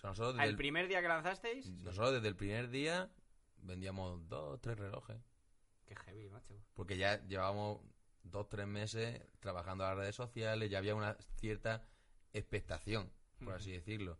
[0.03, 1.69] O sea, nosotros desde ¿El el, primer día que lanzasteis?
[1.81, 3.09] nosotros desde el primer día
[3.59, 5.17] vendíamos dos, tres relojes.
[5.85, 6.53] Qué heavy, macho.
[6.73, 7.79] Porque ya llevábamos
[8.23, 11.87] dos, tres meses trabajando en las redes sociales, ya había una cierta
[12.33, 13.13] expectación,
[13.45, 14.19] por así decirlo.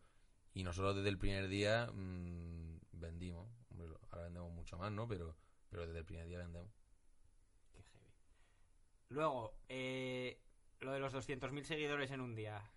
[0.54, 3.50] Y nosotros desde el primer día mm, vendimos.
[3.69, 5.06] Hombre, ahora vendemos mucho más, ¿no?
[5.06, 5.36] Pero,
[5.69, 6.69] pero desde el primer día vendemos.
[7.74, 8.13] Qué heavy.
[9.10, 10.39] Luego, eh,
[10.80, 12.72] lo de los 200.000 seguidores en un día.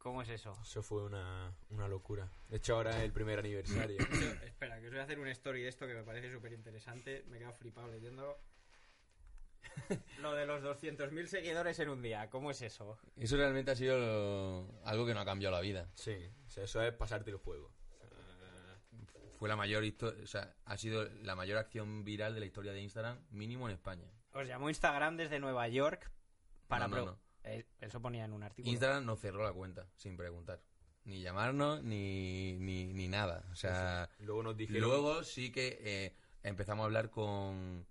[0.00, 0.56] ¿Cómo es eso?
[0.62, 2.26] Eso fue una, una locura.
[2.48, 3.98] De hecho, ahora es el primer aniversario.
[4.44, 7.22] espera, que os voy a hacer una story de esto que me parece súper interesante.
[7.28, 8.38] Me he quedado flipado leyéndolo.
[10.22, 12.98] Lo de los 200.000 seguidores en un día, ¿cómo es eso?
[13.16, 15.90] Eso realmente ha sido lo- algo que no ha cambiado la vida.
[15.94, 17.70] sí, o sea, eso es pasarte el juego.
[19.38, 22.72] Fue la mayor histo- o sea, ha sido la mayor acción viral de la historia
[22.72, 24.10] de Instagram, mínimo en España.
[24.32, 26.10] Os llamó Instagram desde Nueva York
[26.68, 26.88] para...
[26.88, 27.29] No, no, pro- no.
[27.44, 28.70] Eh, eso ponía en un artículo.
[28.70, 30.60] Instagram nos cerró la cuenta, sin preguntar.
[31.04, 33.48] Ni llamarnos, ni, ni, ni nada.
[33.52, 34.82] O sea, Luego nos dijeron...
[34.82, 37.86] luego sí que eh, empezamos a hablar con,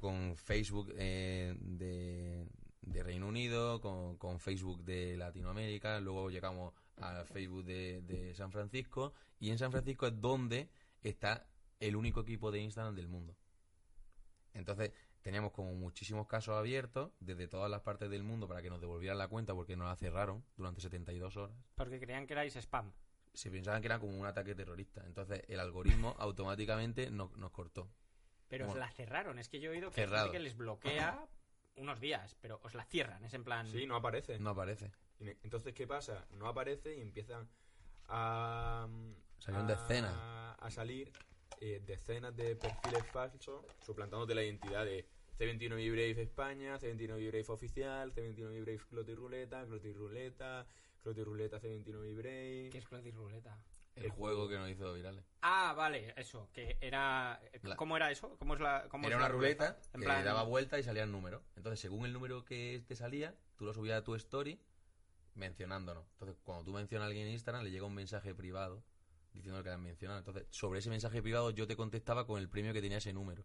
[0.00, 2.48] con Facebook eh, de,
[2.82, 8.50] de Reino Unido, con, con Facebook de Latinoamérica, luego llegamos al Facebook de, de San
[8.50, 10.68] Francisco, y en San Francisco es donde
[11.02, 11.46] está
[11.80, 13.36] el único equipo de Instagram del mundo.
[14.52, 14.92] Entonces,
[15.24, 19.16] teníamos como muchísimos casos abiertos desde todas las partes del mundo para que nos devolvieran
[19.18, 21.56] la cuenta porque nos la cerraron durante 72 horas.
[21.74, 22.92] Porque creían que erais spam.
[23.32, 25.02] Se pensaban que era como un ataque terrorista.
[25.06, 27.88] Entonces, el algoritmo automáticamente no- nos cortó.
[28.48, 29.38] Pero os la cerraron.
[29.38, 31.26] Es que yo he oído que gente que les bloquea
[31.76, 33.24] unos días, pero os la cierran.
[33.24, 33.66] Es en plan...
[33.66, 34.38] Sí, no aparece.
[34.38, 34.92] No aparece.
[35.18, 36.26] Entonces, ¿qué pasa?
[36.32, 37.48] No aparece y empiezan
[38.08, 38.86] a...
[39.38, 40.14] Salieron a- decenas.
[40.60, 41.10] A salir
[41.60, 45.06] eh, decenas de perfiles falsos suplantándote la identidad de
[45.38, 50.66] C21 Brave España, C21 Brave Oficial, C21 Brave Cloti Ruleta, Cloti Ruleta,
[51.02, 52.68] Cloti Ruleta C21 Brave...
[52.70, 53.58] ¿Qué es Cloti Ruleta?
[53.96, 54.48] El El juego juego.
[54.48, 55.24] que nos hizo virales.
[55.42, 56.48] Ah, vale, eso.
[56.52, 57.40] Que era...
[57.62, 58.36] La- ¿Cómo era eso?
[58.38, 58.88] ¿Cómo es la...
[58.88, 61.42] Cómo Era es una la ruleta En que plan- daba vuelta y salía el número.
[61.56, 64.60] Entonces, según el número que te salía, tú lo subías a tu story
[65.34, 66.04] mencionándonos.
[66.12, 68.82] Entonces, cuando tú mencionas a alguien en Instagram, le llega un mensaje privado
[69.32, 70.18] diciendo que has mencionado.
[70.20, 73.44] Entonces, sobre ese mensaje privado yo te contestaba con el premio que tenía ese número.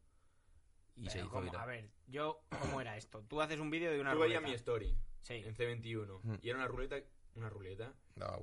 [0.99, 1.43] Y se Pero hizo ¿cómo?
[1.43, 1.61] viral.
[1.61, 2.41] A ver, yo...
[2.61, 3.23] ¿Cómo era esto?
[3.27, 4.47] Tú haces un vídeo de una Tú veías ruleta.
[4.49, 5.35] mi story Sí.
[5.45, 6.35] en C21 Mm.
[6.41, 6.97] y era una ruleta,
[7.35, 7.93] una ruleta.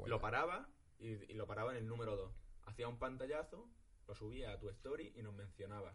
[0.07, 2.33] Lo paraba y, y lo paraba en el número 2.
[2.65, 3.69] Hacía un pantallazo,
[4.09, 5.95] lo subía a tu story y nos mencionaba.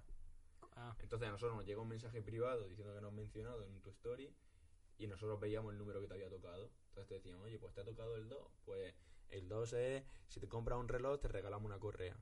[0.75, 3.89] Ah, Entonces a nosotros nos llega un mensaje privado diciendo que nos mencionado en tu
[3.89, 4.33] story
[4.97, 6.71] y nosotros veíamos el número que te había tocado.
[6.89, 8.51] Entonces te decían, oye, pues te ha tocado el 2.
[8.65, 8.93] Pues
[9.29, 12.17] el 2 es, si te compras un reloj, te regalamos una correa.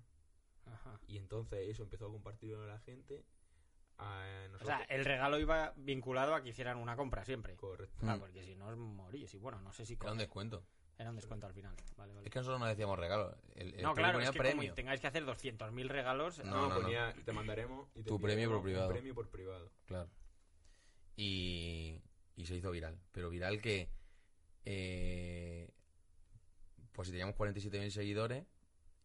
[0.65, 0.99] ajá.
[1.07, 3.25] Y entonces eso empezó a compartirlo a la gente.
[3.99, 4.25] A
[4.61, 7.55] O sea, el regalo iba vinculado a que hicieran una compra siempre.
[7.55, 8.05] Correcto.
[8.05, 8.19] Mm.
[8.19, 9.33] porque si no os morís.
[9.33, 9.93] Y bueno, no sé si...
[9.93, 10.63] Era un descuento.
[10.97, 11.75] Era un descuento al final.
[11.95, 12.27] Vale, vale.
[12.27, 13.35] Es que nosotros no decíamos regalo.
[13.55, 14.63] El, el no, claro, ponía es que premio.
[14.63, 16.43] como tengáis que hacer 200.000 regalos...
[16.43, 18.87] No, No, no, te mandaremos y te Tu premio por privado.
[18.87, 19.71] Un premio por privado.
[19.85, 20.09] Claro.
[21.15, 22.01] Y,
[22.35, 22.99] y se hizo viral.
[23.11, 23.89] Pero viral que.
[24.65, 25.71] eh,
[26.91, 28.45] pues si teníamos 47.000 seguidores,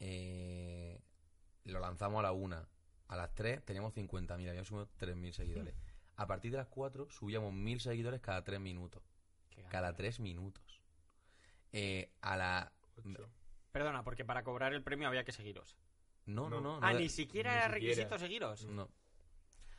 [0.01, 1.01] eh,
[1.65, 2.69] lo lanzamos a la una.
[3.15, 5.73] A las 3 teníamos 50.000, habíamos subido 3.000 seguidores.
[6.17, 9.05] A partir de las 4 subíamos 1.000 seguidores cada 3 minutos.
[9.51, 9.63] Qué.
[9.71, 10.83] Cada 3 minutos.
[11.73, 12.73] Eh, a la.
[12.97, 13.31] Ocho.
[13.71, 15.77] Perdona, porque para cobrar el premio había que seguiros.
[16.27, 16.61] No, no, No.
[16.75, 16.81] no.
[16.81, 17.95] no ah, de- ni siquiera ni era siquiera.
[17.95, 18.65] requisito seguiros.
[18.67, 18.91] no.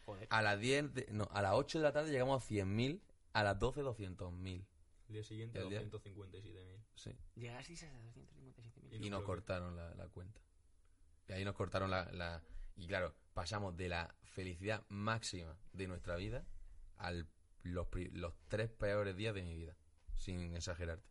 [0.06, 0.28] Joder.
[0.32, 0.94] A las 10.
[0.94, 3.02] de- no, a las 8 de la tarde llegamos a 100.000.
[3.34, 4.66] A las 12, 200.000.
[5.10, 6.80] El día siguiente, El día- 257.000.
[6.96, 7.12] Sí.
[7.36, 8.94] Llegasteis a 257.000.
[9.04, 10.40] Y y no nos cortaron la, la cuenta.
[11.28, 12.42] Y ahí nos cortaron la, la-
[12.78, 16.46] Y claro, pasamos de la felicidad máxima de nuestra vida
[16.98, 17.12] a
[17.64, 19.76] los, los tres peores días de mi vida.
[20.16, 21.06] Sin exagerarte.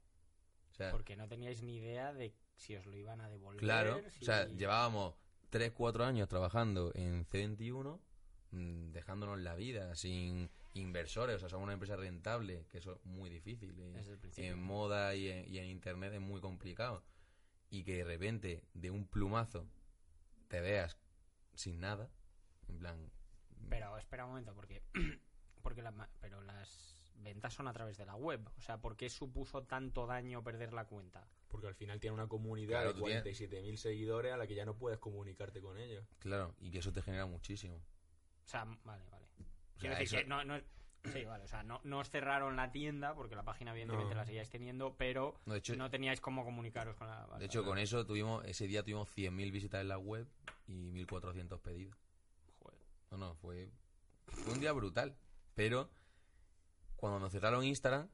[0.73, 3.61] O sea, Porque no teníais ni idea de si os lo iban a devolver.
[3.61, 5.15] claro, si- o sea, llevábamos
[5.51, 8.01] 3, 4 años trabajando en C21,
[8.53, 13.05] mm, dejándonos la vida, sin inversores, o sea, somos una empresa rentable, que eso es
[13.05, 13.73] muy difícil.
[13.75, 14.51] principio.
[14.51, 17.05] en moda y en, y en internet es muy complicado.
[17.71, 19.69] Y que de repente, de un plumazo,
[20.49, 20.97] te veas
[21.55, 22.11] sin nada,
[22.69, 23.11] en plan...
[23.69, 24.83] Pero espera un momento, porque.
[25.63, 28.47] porque la ma- pero las ventas son a través de la web.
[28.59, 31.27] O sea, ¿por qué supuso tanto daño perder la cuenta?
[31.49, 34.55] Porque al final tiene una comunidad Claro, de tú tienes- 47.000 seguidores a la que
[34.55, 36.05] ya no puedes comunicarte con ellos.
[36.19, 37.77] Claro, y que eso te genera muchísimo.
[37.77, 39.27] O sea, vale, vale.
[39.39, 40.61] O Quiero sea, decir eso- que no, no,
[41.13, 44.21] sí, vale, o sea, no, no os cerraron la tienda porque la página evidentemente No.
[44.21, 47.27] la seguíais teniendo, pero no, de hecho, no teníais cómo comunicaros con la...
[47.27, 50.27] vale, de hecho vale, con eso tuvimos ese día tuvimos 100.000 visitas en la web
[50.67, 51.97] y 1.400 pedidos.
[52.61, 52.79] joder.
[53.11, 53.71] No, no, fue,
[54.27, 55.17] fue un día brutal.
[55.55, 55.89] Pero
[56.97, 58.09] cuando nos cerraron Instagram,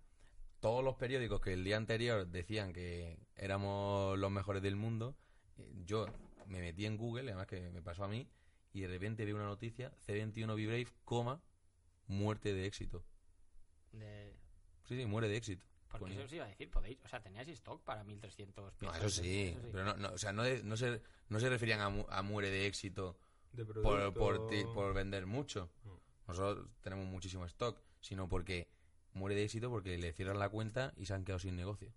[0.60, 5.16] todos los periódicos que el día anterior decían que éramos los mejores del mundo,
[5.56, 6.06] eh, yo
[6.46, 8.28] me metí en Google, además que me pasó a mí,
[8.74, 11.40] y de repente vi una noticia, C21 Vibrave, coma,
[12.10, 13.04] muerte de éxito.
[13.92, 14.36] De-
[14.84, 15.64] Sí, sí, muere de éxito.
[15.88, 16.16] Porque Ponía.
[16.18, 18.98] eso os iba a decir, podéis, o sea, teníais stock para 1300 No, piezas.
[18.98, 21.88] eso sí, pero no, no, o sea, no, de- no, se, no se referían a,
[21.88, 23.18] mu- a muere de éxito
[23.52, 25.70] De por, por, ti- por vender mucho.
[25.84, 26.00] No.
[26.28, 28.68] Nosotros tenemos muchísimo stock, sino porque
[29.14, 31.92] muere de éxito porque le cierran la cuenta y se han quedado sin negocio.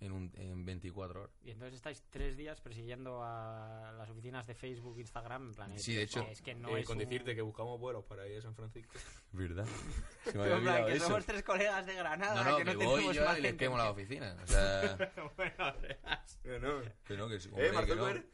[0.00, 1.32] En, un, en 24 horas.
[1.42, 5.78] Y entonces estáis tres días persiguiendo a las oficinas de Facebook, Instagram, en plan...
[5.78, 8.26] Sí, de hecho, es que no Eh, es con un- decirte que buscamos vuelos para
[8.28, 8.92] ir a San Francisco.
[9.32, 9.66] ¿Verdad?
[10.24, 11.06] Se me En había que eso.
[11.06, 13.42] somos tres colegas de Granada, No, no, que que, no voy tenemos yo más y
[13.42, 14.36] les quemo la oficina.
[14.42, 14.96] O sea,
[15.36, 15.74] Bueno.
[16.44, 16.82] Eh, no.
[17.04, 18.06] que no, que sí, Eh, hombre, Mark que no.
[18.06, 18.26] Zuckerberg.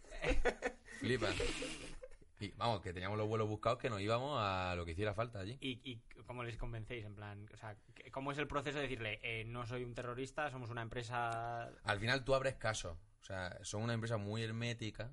[2.43, 5.39] Y vamos, que teníamos los vuelos buscados que nos íbamos a lo que hiciera falta
[5.39, 5.57] allí.
[5.61, 7.05] ¿Y, y cómo les convencéis?
[7.05, 7.77] En plan, o sea,
[8.11, 11.71] ¿cómo es el proceso de decirle, eh, no soy un terrorista, somos una empresa...
[11.85, 12.99] Al final tú abres caso.
[13.21, 15.13] O sea, son una empresa muy hermética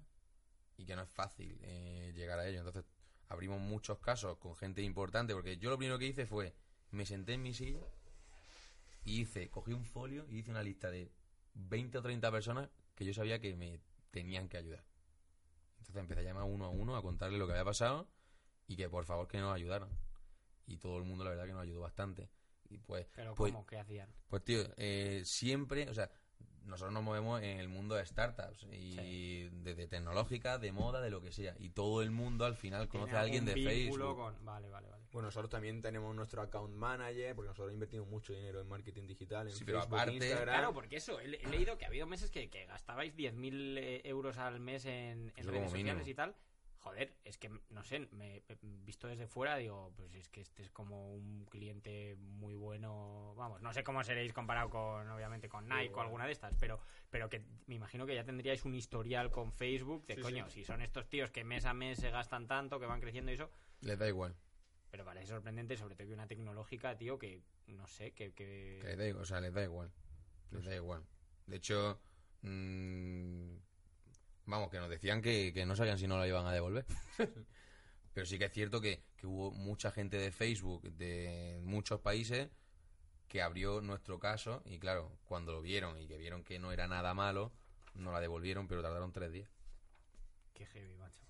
[0.76, 2.58] y que no es fácil eh, llegar a ello.
[2.58, 2.86] Entonces
[3.28, 6.56] abrimos muchos casos con gente importante porque yo lo primero que hice fue,
[6.89, 7.86] me senté en mi silla
[9.06, 11.12] y hice, cogí un folio y hice una lista de
[11.54, 14.88] 20 o 30 personas que yo sabía que me tenían que ayudar.
[15.80, 18.08] Entonces empecé a llamar uno a uno a contarle lo que había pasado
[18.68, 19.89] y que por favor que nos ayudaran.
[20.68, 22.30] Y todo el mundo la verdad que nos ayudó bastante.
[22.70, 23.65] Y pues, ¿Pero pues, cómo?
[23.65, 24.13] ¿Qué hacían?
[24.28, 26.12] pues tío, eh, siempre, o sea,
[26.69, 31.10] nosotros nos movemos en el mundo de startups y de, de tecnológica, de moda, de
[31.10, 31.55] lo que sea.
[31.60, 34.15] Y todo el mundo al final conoce ¿Tiene a alguien de Facebook.
[34.15, 35.03] con- Vale, vale, vale.
[35.12, 39.47] Bueno, nosotros también tenemos nuestro account manager, porque nosotros invertimos mucho dinero en marketing digital,
[39.47, 40.45] en Sí, pero Facebook, aparte- Instagram.
[40.55, 44.01] Claro, porque eso, he, he leído que ha habido meses que, que gastabais 10.000 eh,
[44.05, 46.08] euros al mes en, en redes sociales mínimo.
[46.08, 46.36] y tal.
[46.82, 50.63] Joder, es que, no sé, me he visto desde fuera, digo, pues es que este
[50.63, 53.34] es como un cliente muy bueno.
[53.36, 56.02] Vamos, no sé cómo seréis comparado con, obviamente, con Nike o bueno.
[56.04, 60.06] alguna de estas, pero, pero que me imagino que ya tendríais un historial con Facebook
[60.06, 60.60] de, Sí, coño, sí.
[60.60, 63.34] si son estos tíos que mes a mes se gastan tanto, que van creciendo y
[63.34, 64.38] eso, Les da igual.
[64.89, 68.32] pero parece sorprendente, sobre todo que una tecnológica, tío, que, no sé, que...
[68.34, 68.80] que...
[68.82, 69.92] Que les da igual, o sea, les da igual.
[70.52, 71.04] Les da igual.
[71.46, 72.00] De hecho,
[72.42, 73.56] mm,
[74.45, 76.86] vamos, que nos decían que, que no sabían si no la iban a devolver.
[78.13, 82.49] Pero sí que es cierto que, que hubo mucha gente de Facebook de muchos países
[83.28, 86.88] que abrió nuestro caso y claro, cuando lo vieron y que vieron que no era
[86.88, 87.54] nada malo,
[87.93, 89.49] no la devolvieron, pero tardaron tres días.
[90.54, 91.21] Qué heavy, macho.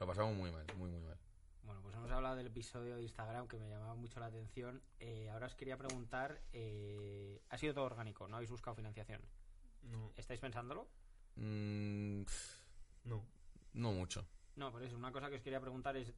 [0.00, 1.18] Lo pasamos muy mal, muy, muy mal.
[1.62, 4.82] Bueno, pues hemos hablado del episodio de Instagram que me llamaba mucho la atención.
[4.98, 9.22] Eh, ahora os quería preguntar, eh, ha sido todo orgánico, ¿no habéis buscado financiación?
[9.82, 10.88] No, ¿Estáis pensándolo?
[11.36, 12.22] Mm,
[13.04, 13.24] no.
[13.74, 14.26] no mucho.
[14.56, 16.12] No, por eso, una cosa que os quería preguntar es,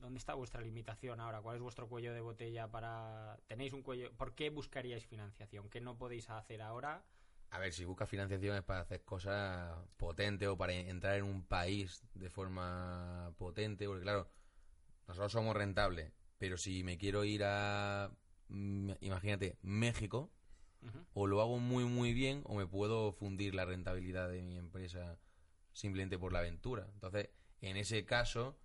[0.00, 1.40] ¿dónde está vuestra limitación ahora?
[1.40, 3.38] ¿Cuál es vuestro cuello de botella para...
[3.46, 4.12] ¿Tenéis un cuello?
[4.16, 5.68] ¿Por qué buscaríais financiación?
[5.68, 7.04] ¿Qué no podéis hacer ahora?
[7.50, 11.44] A ver, si buscas financiación es para hacer cosas potentes o para entrar en un
[11.44, 14.28] país de forma potente, porque claro,
[15.06, 18.10] nosotros somos rentables, pero si me quiero ir a,
[18.48, 20.30] mm, imagínate, México,
[21.14, 25.18] O lo hago muy muy bien o me puedo fundir la rentabilidad de mi empresa
[25.72, 26.86] simplemente por la aventura.
[26.94, 28.56] Entonces, en ese caso,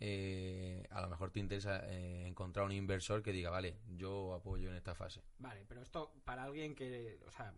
[0.00, 4.68] eh, a lo mejor te interesa eh, encontrar un inversor que diga, vale, yo apoyo
[4.70, 5.22] en esta fase.
[5.38, 7.52] Vale, pero esto para alguien que, o sea,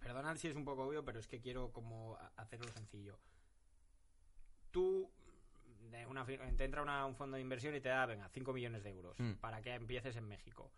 [0.00, 3.18] perdonad si es un poco obvio, pero es que quiero como hacerlo sencillo.
[4.70, 5.10] Tú,
[5.90, 8.52] de una, fi- te entra una- un fondo de inversión y te da, venga, 5
[8.52, 9.34] millones de euros Mm.
[9.34, 10.70] para que empieces en México.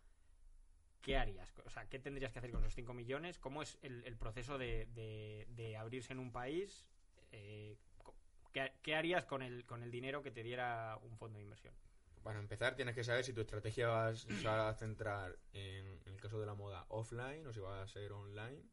[1.07, 1.55] ¿Qué harías?
[1.65, 3.39] O sea, ¿qué tendrías que hacer con esos 5 millones?
[3.39, 6.85] ¿Cómo es el, el proceso de, de- de abrirse en un país?
[7.31, 7.77] Eh,
[8.53, 11.73] ¿qué, qué harías con el, con el dinero que te diera un fondo de inversión?
[12.25, 15.87] Para empezar, tienes que saber si tu estrategia va a- se va a centrar en,
[16.07, 18.65] en el caso de la moda offline o si va a ser online.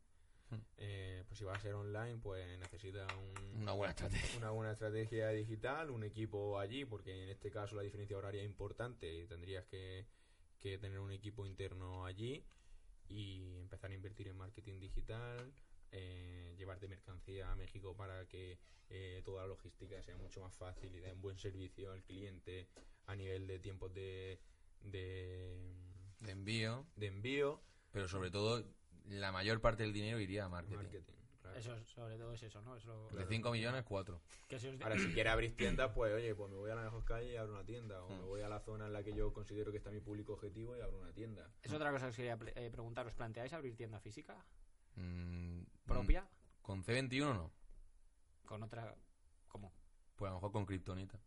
[0.49, 0.57] Hmm.
[0.77, 4.37] Eh, pues si va a ser online, pues necesita un- Una buena estrategia.
[4.39, 8.47] una buena estrategia digital, un equipo allí, porque en este caso la diferencia horaria es
[8.47, 10.07] importante y tendrías que,
[10.63, 12.41] que tener un equipo interno allí
[13.09, 15.53] y empezar a invertir en marketing digital,
[15.91, 18.57] eh, llevarte mercancía a México para que
[18.89, 22.69] eh, toda la logística sea mucho más fácil y den buen servicio al cliente
[23.07, 24.39] a nivel de tiempos de,
[24.81, 25.53] de,
[26.21, 27.61] De envío, de envío.
[27.91, 28.63] pero sobre todo
[29.09, 30.77] la mayor parte del dinero iría a marketing.
[30.77, 31.57] Marketing, claro.
[31.59, 32.75] Eso, sobre todo es eso, ¿no?
[32.75, 34.21] Es lo- De 5 millones, 4.
[34.47, 36.75] que se os de- Ahora, si quieres abrir tiendas, pues oye, pues me voy a
[36.75, 38.01] la mejor calle y abro una tienda.
[38.03, 38.17] O Hmm.
[38.17, 40.75] me voy a la zona en la que yo considero que está mi público objetivo
[40.77, 41.51] y abro una tienda.
[41.61, 43.05] Es otra cosa que os quería eh, preguntar.
[43.05, 44.43] ¿Os planteáis abrir tienda física
[44.95, 46.21] Mm, propia?
[46.23, 47.51] mm, Con C21 no.
[48.45, 48.95] Con otra...
[49.47, 49.71] ¿Cómo?
[50.15, 51.19] Pues a lo mejor con Kryptonita.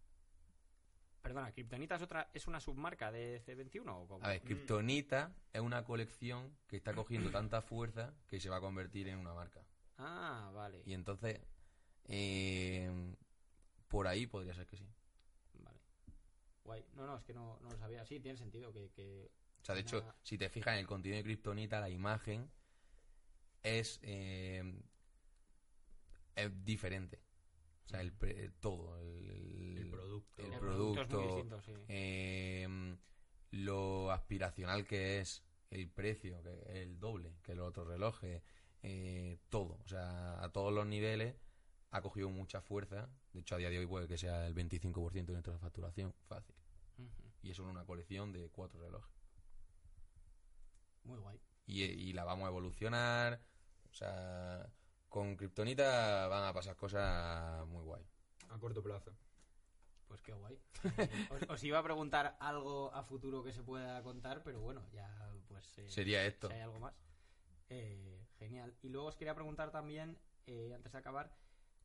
[1.23, 4.25] Perdona, ¿Kryptonita es, otra, es una submarca de C21 o cómo?
[4.25, 8.61] A ver, Kryptonita es una colección que está cogiendo tanta fuerza que se va a
[8.61, 9.61] convertir en una marca.
[9.99, 10.83] Ah, vale.
[10.85, 11.41] Y entonces,
[12.09, 13.15] eh,
[13.89, 14.87] por ahí podría ser que sí.
[15.55, 15.81] Vale.
[16.65, 16.85] Guay.
[16.95, 18.05] No, no, es que no, no lo sabía.
[18.05, 18.91] Sí, tiene sentido que...
[18.91, 19.31] que-
[19.63, 22.51] O sea, de hecho, si te fijas en el contenido de Kryptonita, la imagen
[23.63, 24.63] es, eh,
[26.35, 27.21] es diferente.
[27.87, 28.99] O sea, el pre- todo.
[28.99, 30.43] El, El producto.
[30.45, 31.73] el el producto, es muy distinto, sí.
[31.89, 32.97] eh,
[33.53, 38.43] lo aspiracional que es el precio, que es el doble que los otros relojes,
[38.89, 41.35] eh, todo, o sea, a todos los niveles
[41.91, 43.09] ha cogido mucha fuerza.
[43.33, 46.55] De hecho, a día de hoy puede que sea el 25% de nuestra facturación, fácil.
[47.43, 49.13] Y eso en una colección de cuatro relojes.
[51.03, 51.41] Muy guay.
[51.67, 53.41] Y, y la vamos a evolucionar.
[53.91, 54.73] O sea,
[55.09, 58.05] con Kryptonita van a pasar cosas muy guay.
[58.51, 59.17] A corto plazo.
[60.07, 60.61] Pues qué guay.
[61.31, 65.33] os, os iba a preguntar algo a futuro que se pueda contar, pero bueno, ya
[65.49, 65.79] pues...
[65.79, 66.47] eh, Sería esto.
[66.49, 66.95] Si hay algo más.
[67.69, 68.75] Eh, genial.
[68.83, 71.31] Y luego os quería preguntar también, eh, antes de acabar,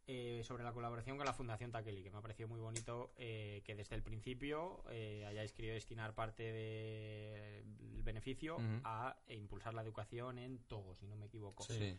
[0.08, 3.62] eh, sobre la colaboración con la Fundación Takeli, que me ha parecido muy bonito eh,
[3.64, 7.64] que desde el principio eh, hayáis querido destinar parte del
[8.04, 11.64] beneficio a e impulsar la educación en Togo, si no me equivoco.
[11.64, 11.98] Sí.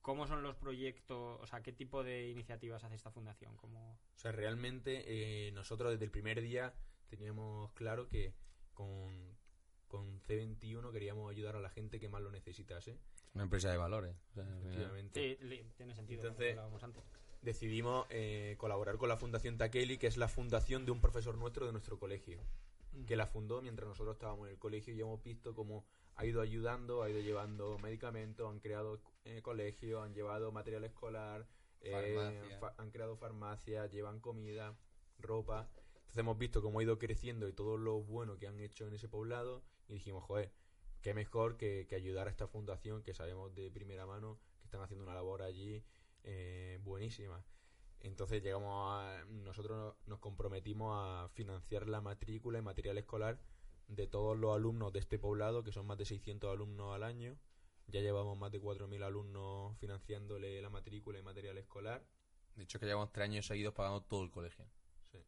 [0.00, 1.40] ¿Cómo son los proyectos?
[1.40, 3.56] O sea, ¿qué tipo de iniciativas hace esta fundación?
[3.56, 3.92] ¿Cómo...
[3.92, 6.74] O sea, realmente eh, nosotros desde el primer día
[7.08, 8.34] teníamos claro que
[8.74, 9.36] con,
[9.86, 12.98] con C21 queríamos ayudar a la gente que más lo necesitase.
[13.34, 14.14] Una empresa de valores.
[14.30, 14.58] o sea.
[14.58, 15.38] Efectivamente.
[15.38, 16.22] Sí, tiene sentido.
[16.22, 17.02] Entonces- como hablábamos antes.
[17.42, 21.66] Decidimos eh, colaborar con la Fundación Takeli, que es la fundación de un profesor nuestro
[21.66, 22.40] de nuestro colegio.
[23.06, 26.42] que la fundó mientras nosotros estábamos en el colegio y hemos visto cómo ha ido
[26.42, 31.46] ayudando, ha ido llevando medicamentos, han creado eh, colegios, han llevado material escolar,
[31.80, 34.76] eh, han creado farmacias, llevan comida,
[35.18, 35.70] ropa.
[35.94, 38.92] Entonces hemos visto cómo ha ido creciendo y todo lo bueno que han hecho en
[38.92, 40.52] ese poblado y dijimos, joder,
[41.02, 44.80] qué mejor que, que ayudar a esta fundación que sabemos de primera mano que están
[44.80, 45.84] haciendo una labor allí
[46.24, 47.44] eh, buenísima.
[48.00, 53.40] Entonces llegamos a, nosotros nos comprometimos a financiar la matrícula y material escolar
[53.88, 57.36] de todos los alumnos de este poblado, que son más de 600 alumnos al año.
[57.88, 62.04] Ya llevamos más de 4.000 alumnos financiándole la matrícula y material escolar.
[62.54, 64.64] De hecho, es que llevamos tres años seguidos pagando todo el colegio.
[65.10, 65.18] Sí.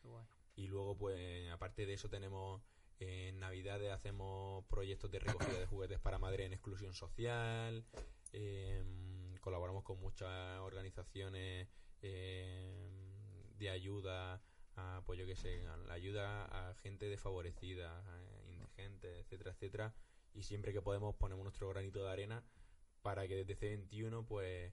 [0.00, 0.26] Qué guay.
[0.56, 2.62] Y luego, pues, aparte de eso, tenemos
[3.00, 7.84] en Navidades hacemos proyectos de recogida de juguetes para madres en exclusión social.
[8.32, 8.84] eh,
[9.40, 11.66] colaboramos con muchas organizaciones
[12.02, 12.90] eh,
[13.58, 14.42] de ayuda
[14.76, 19.94] a, pues yo qué sé, a la ayuda a gente desfavorecida, a indigentes, etcétera, etcétera.
[20.34, 22.44] Y siempre que podemos ponemos nuestro granito de arena
[23.02, 24.72] para que desde C21, pues,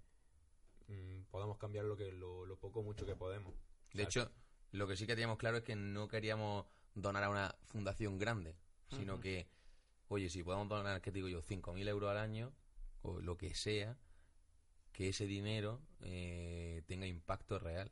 [0.88, 3.54] mm, podamos cambiar lo que lo, lo poco mucho que podemos.
[3.94, 4.30] De hecho,
[4.72, 6.66] lo que sí que teníamos claro es que no queríamos
[7.01, 8.55] donar a una fundación grande,
[8.89, 9.47] sino que,
[10.07, 11.41] oye, si podemos donar, ¿qué te digo yo?
[11.41, 12.53] 5.000 euros al año,
[13.01, 13.97] o lo que sea,
[14.91, 17.91] que ese dinero eh, tenga impacto real.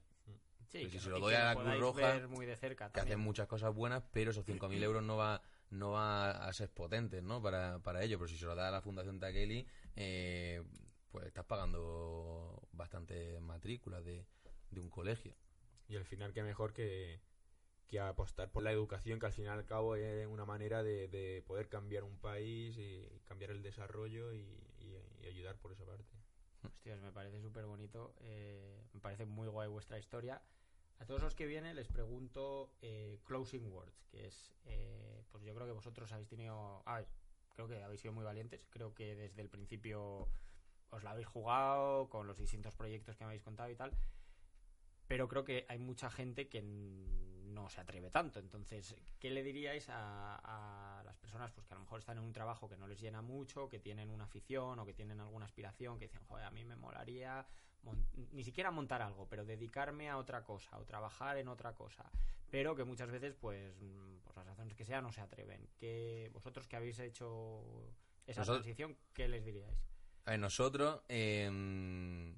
[0.71, 2.99] Sí, Pues que- si se lo doy a la Cruz Roja, muy de cerca Que
[2.99, 5.41] hacen muchas cosas buenas, pero esos 5.000 euros no va
[5.71, 7.41] no va a ser potentes, ¿no?
[7.41, 8.17] Para, para ello.
[8.19, 10.63] Pero si se lo da a la Fundación Takeli, eh,
[11.11, 14.25] pues estás pagando bastante matrículas de,
[14.69, 15.35] de un colegio.
[15.89, 17.19] Y al final, qué mejor que,
[17.88, 21.08] que apostar por la educación, que al fin y al cabo es una manera de,
[21.08, 24.62] de poder cambiar un país y cambiar el desarrollo y,
[25.28, 26.06] ayudar por esa parte.
[26.63, 28.13] Hostias, me parece súper bonito.
[28.19, 30.39] eh, me parece muy guay vuestra historia.
[31.00, 35.54] A todos los que vienen les pregunto eh, closing words, que es, eh, pues yo
[35.56, 36.84] creo que vosotros habéis tenido,
[37.50, 38.65] creo que habéis sido muy valientes.
[38.69, 40.30] Creo que desde el principio
[40.91, 43.91] os la habéis jugado con los distintos proyectos que me habéis contado y tal.
[45.08, 46.62] Pero creo que hay mucha gente que
[47.55, 48.39] no se atreve tanto.
[48.39, 50.35] Entonces, ¿qué le diríais a,
[50.99, 52.99] a las personas pues, que a lo mejor están en un trabajo que no les
[52.99, 56.51] llena mucho, que tienen una afición o que tienen alguna aspiración, que dicen, joder, a
[56.51, 57.45] mí me molaría
[58.31, 62.11] ni siquiera montar algo, pero dedicarme a otra cosa o trabajar en otra cosa,
[62.49, 63.73] pero que muchas veces, pues,
[64.23, 65.69] por las razones que sean, no se atreven.
[65.77, 67.93] Que vosotros que habéis hecho
[68.25, 69.77] esa transición, ¿qué les diríais?
[70.25, 72.33] A ver, nosotros, eh,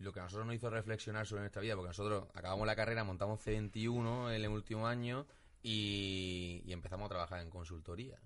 [0.00, 3.04] lo que a nosotros nos hizo reflexionar sobre nuestra vida, porque nosotros acabamos la carrera,
[3.04, 5.26] montamos C21 en el último año
[5.62, 8.18] y, empezamos a trabajar en consultoría.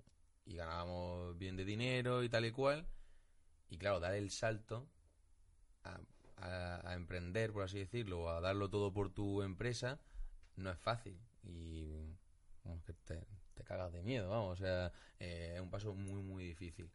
[0.45, 2.87] Y ganábamos bien de dinero y tal y cual.
[3.69, 4.87] Y claro, dar el salto
[5.83, 9.99] a, emprender, por así decirlo, o a darlo todo por tu empresa,
[10.55, 11.19] no es fácil.
[11.43, 12.15] Y
[12.63, 14.53] vamos, que te, te cagas de miedo, vamos.
[14.53, 16.89] O sea, eh, es un paso muy, muy difícil.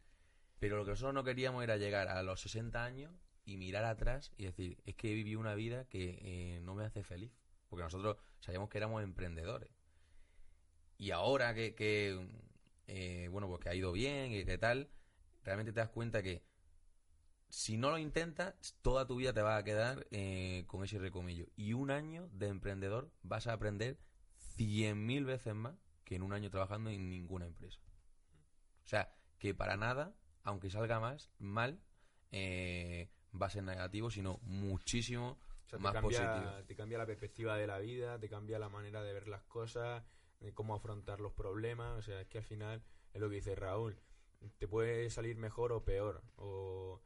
[0.59, 3.11] Pero lo que nosotros no queríamos era llegar a los 60 años
[3.45, 6.85] y mirar atrás y decir, es que he vivido una vida que eh, no me
[6.85, 7.31] hace feliz.
[7.69, 9.71] Porque nosotros sabíamos que éramos emprendedores.
[10.97, 12.27] Y ahora que,
[12.87, 14.89] eh, bueno, pues que ha ido bien y que tal,
[15.43, 16.43] realmente te das cuenta que
[17.49, 21.47] si no lo intentas, toda tu vida te va a quedar eh, con ese recomillo.
[21.55, 23.99] Y un año de emprendedor vas a aprender
[24.57, 27.79] 100.000 veces más que en un año trabajando en ninguna empresa.
[28.83, 31.81] O sea, que para nada, aunque salga más mal,
[32.31, 33.09] eh,
[33.39, 36.63] va a ser negativo, sino muchísimo O sea, más te, cambia, positivo.
[36.67, 40.03] te cambia la perspectiva de la vida, te cambia la manera de ver las cosas,
[40.39, 41.97] de cómo afrontar los problemas.
[41.97, 43.97] O sea, es que al final es lo que dice Raúl.
[44.57, 46.23] Te puede salir mejor o peor.
[46.37, 47.01] O...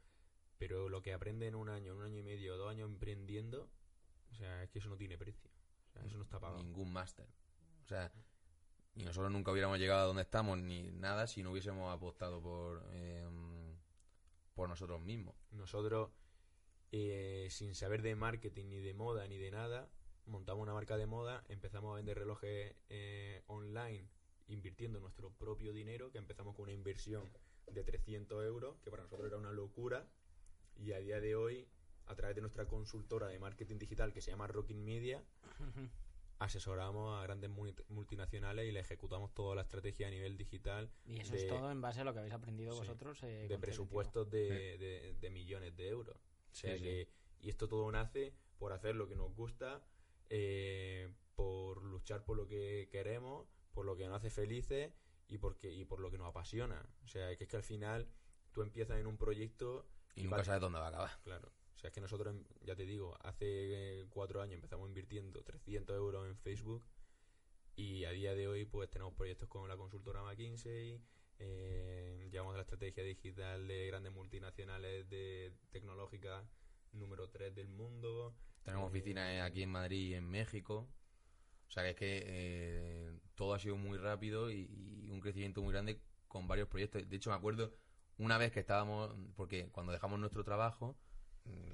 [0.58, 3.68] Pero lo que aprende en un año, un año y medio, dos años emprendiendo,
[4.30, 5.50] o sea, es que eso no tiene precio.
[5.88, 6.62] O sea, eso no está pagado.
[6.62, 7.26] Ningún máster.
[7.84, 8.10] O sea,
[8.94, 12.82] y nosotros nunca hubiéramos llegado a donde estamos ni nada si no hubiésemos apostado por,
[12.92, 13.28] eh,
[14.56, 15.36] por nosotros mismos.
[15.52, 16.10] Nosotros,
[16.90, 19.88] eh, sin saber de marketing, ni de moda, ni de nada,
[20.24, 24.08] montamos una marca de moda, empezamos a vender relojes eh, online
[24.48, 27.28] invirtiendo nuestro propio dinero, que empezamos con una inversión
[27.70, 30.08] de 300 euros, que para nosotros era una locura,
[30.76, 31.68] y a día de hoy,
[32.06, 35.22] a través de nuestra consultora de marketing digital que se llama Rocking Media,
[36.38, 41.20] asesoramos a grandes multi- multinacionales y le ejecutamos toda la estrategia a nivel digital Y
[41.20, 42.80] eso de, es todo en base a lo que habéis aprendido Sí.
[42.80, 43.22] vosotros.
[43.22, 46.16] eh, de presupuestos de, de- de millones de euros.
[46.16, 46.84] O sea Sí, sí.
[46.84, 47.08] que,
[47.40, 49.82] y esto todo nace por hacer lo que nos gusta,
[50.30, 54.92] eh, por luchar por lo que queremos, por lo que nos hace felices
[55.28, 56.86] y, porque, y por lo que nos apasiona.
[57.04, 58.08] O sea, que es que al final
[58.52, 61.10] tú empiezas en un proyecto Y nunca vale, sabes dónde va a acabar.
[61.24, 61.52] Claro.
[61.76, 65.94] O sea, es que nosotros, ya te digo, hace eh, cuatro años empezamos invirtiendo 300
[65.96, 66.82] euros en Facebook
[67.76, 71.00] y a día de hoy pues tenemos proyectos con la consultora McKinsey,
[71.38, 76.44] eh, llevamos la estrategia digital de grandes multinacionales de tecnológicas
[76.92, 78.34] número 3 del mundo.
[78.62, 80.88] Tenemos Eh, oficinas aquí en Madrid y en México.
[81.68, 84.66] O sea que es que eh, todo ha sido muy rápido y,
[85.04, 87.08] y un crecimiento muy grande con varios proyectos.
[87.08, 87.74] De hecho, me acuerdo
[88.18, 90.96] una vez que estábamos, porque cuando dejamos nuestro trabajo,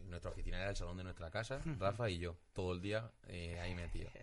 [0.04, 3.58] nuestra oficina era el salón de nuestra casa, Rafa y yo, todo el día eh,
[3.60, 4.10] ahí metido.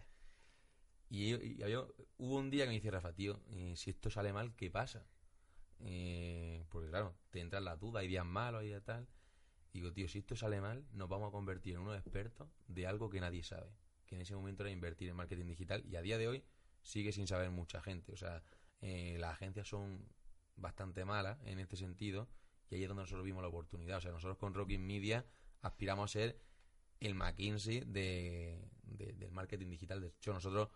[1.11, 1.81] Y, y había-
[2.17, 5.03] hubo un día que me dice Rafa, tío, eh, si esto sale mal, ¿qué pasa?
[5.79, 9.07] Eh, porque claro, te entran las dudas, hay días malos, días tal.
[9.73, 12.85] Y digo, tío, si esto sale mal, nos vamos a convertir en unos expertos de
[12.87, 13.71] algo que nadie sabe.
[14.05, 16.43] Que en ese momento era invertir en marketing digital y a día de hoy
[16.83, 18.11] sigue sin saber mucha gente.
[18.13, 18.43] O sea,
[18.81, 20.05] eh, las agencias son
[20.55, 22.27] bastante malas en este sentido
[22.69, 23.97] y ahí es donde nosotros vimos la oportunidad.
[23.97, 25.25] O sea, nosotros con Rocking Media
[25.61, 26.39] aspiramos a ser
[26.99, 30.01] el McKinsey de, de- del marketing digital.
[30.01, 30.69] De hecho, nosotros,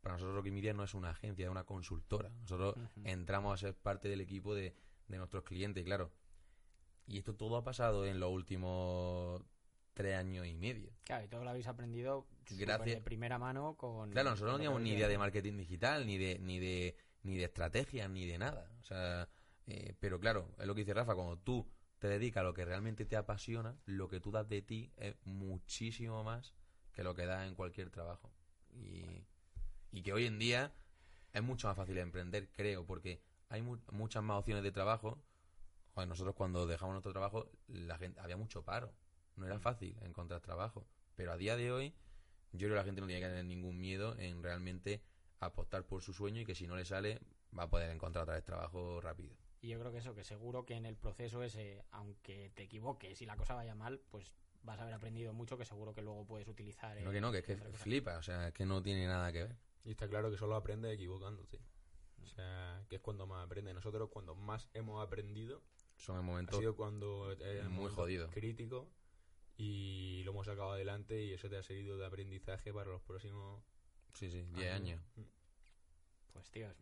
[0.00, 2.30] para nosotros Rocking Media no es una agencia, es una consultora.
[2.40, 2.74] Nosotros
[3.04, 4.74] entramos a ser parte del equipo de,
[5.08, 6.12] de nuestros clientes, y claro.
[7.06, 9.42] Y esto todo ha pasado en los últimos
[9.94, 10.92] tres años y medio.
[11.04, 12.96] Claro, y todo lo habéis aprendido Gracias.
[12.96, 14.10] de primera mano con...
[14.10, 17.44] Claro, nosotros no teníamos ni idea de marketing digital, ni de, ni de, ni de
[17.44, 18.70] estrategia, ni de nada.
[18.80, 19.28] O sea,
[19.68, 22.64] eh, pero claro, es lo que dice Rafa, cuando tú te dedicas a lo que
[22.64, 26.54] realmente te apasiona, lo que tú das de ti es muchísimo más
[26.92, 28.32] que lo que das en cualquier trabajo.
[28.72, 29.24] Y,
[29.92, 30.74] y que hoy en día
[31.32, 35.22] es mucho más fácil emprender, creo, porque hay mu- muchas más opciones de trabajo.
[35.96, 38.94] Nosotros cuando dejamos nuestro trabajo, la gente había mucho paro.
[39.36, 40.86] No era fácil encontrar trabajo.
[41.16, 41.94] Pero a día de hoy,
[42.52, 45.02] yo creo que la gente no tiene que tener ningún miedo en realmente
[45.40, 47.20] apostar por su sueño y que si no le sale,
[47.58, 49.36] va a poder encontrar otra vez trabajo rápido.
[49.60, 53.20] Y yo creo que eso, que seguro que en el proceso ese, aunque te equivoques
[53.20, 54.32] y la cosa vaya mal, pues
[54.62, 56.96] vas a haber aprendido mucho que seguro que luego puedes utilizar.
[57.00, 59.32] No en- que no, que es que flipa, o sea, es que no tiene nada
[59.32, 59.56] que ver.
[59.84, 61.58] Y está claro que solo aprendes equivocándote.
[62.22, 63.74] O sea, que es cuando más aprendes.
[63.74, 65.62] Nosotros cuando más hemos aprendido
[65.96, 68.28] Son el ha momento sido cuando es muy jodido.
[68.30, 68.92] crítico
[69.56, 73.62] y lo hemos sacado adelante y eso te ha servido de aprendizaje para los próximos
[74.14, 75.00] Sí, sí, 10 años.
[76.32, 76.76] Pues tíos,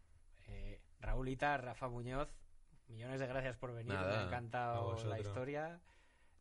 [0.49, 2.29] eh, Raulita, Rafa Muñoz,
[2.89, 5.81] millones de gracias por venir, Nada, me ha encantado la historia.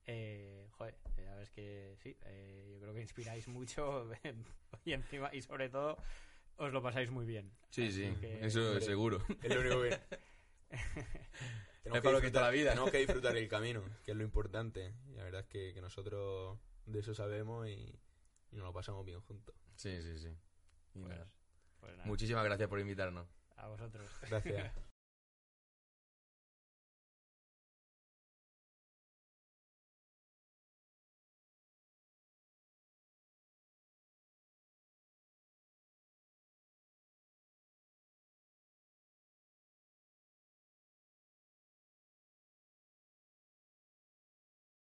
[0.08, 4.08] Eh, joder, ya ves que sí, eh, yo creo que inspiráis mucho
[4.86, 5.98] y encima y sobre todo
[6.58, 7.52] os lo pasáis muy bien.
[7.72, 8.82] Sí, Así sí, que- eso hombre.
[8.86, 9.24] seguro.
[9.44, 10.00] Es lo único que...
[11.86, 12.72] Es para lo que está la vida.
[12.72, 14.96] Tenemos que disfrutar el camino, que es lo importante.
[15.08, 17.74] Y la verdad es que, que nosotros de eso sabemos y,
[18.52, 19.56] y nos lo pasamos bien juntos.
[19.76, 20.36] Sí, sí, sí.
[20.94, 21.20] Pues,
[21.80, 23.28] pues nada, Muchísimas gracias por invitarnos.
[23.58, 24.10] a vosotros.
[24.30, 24.74] Gracias.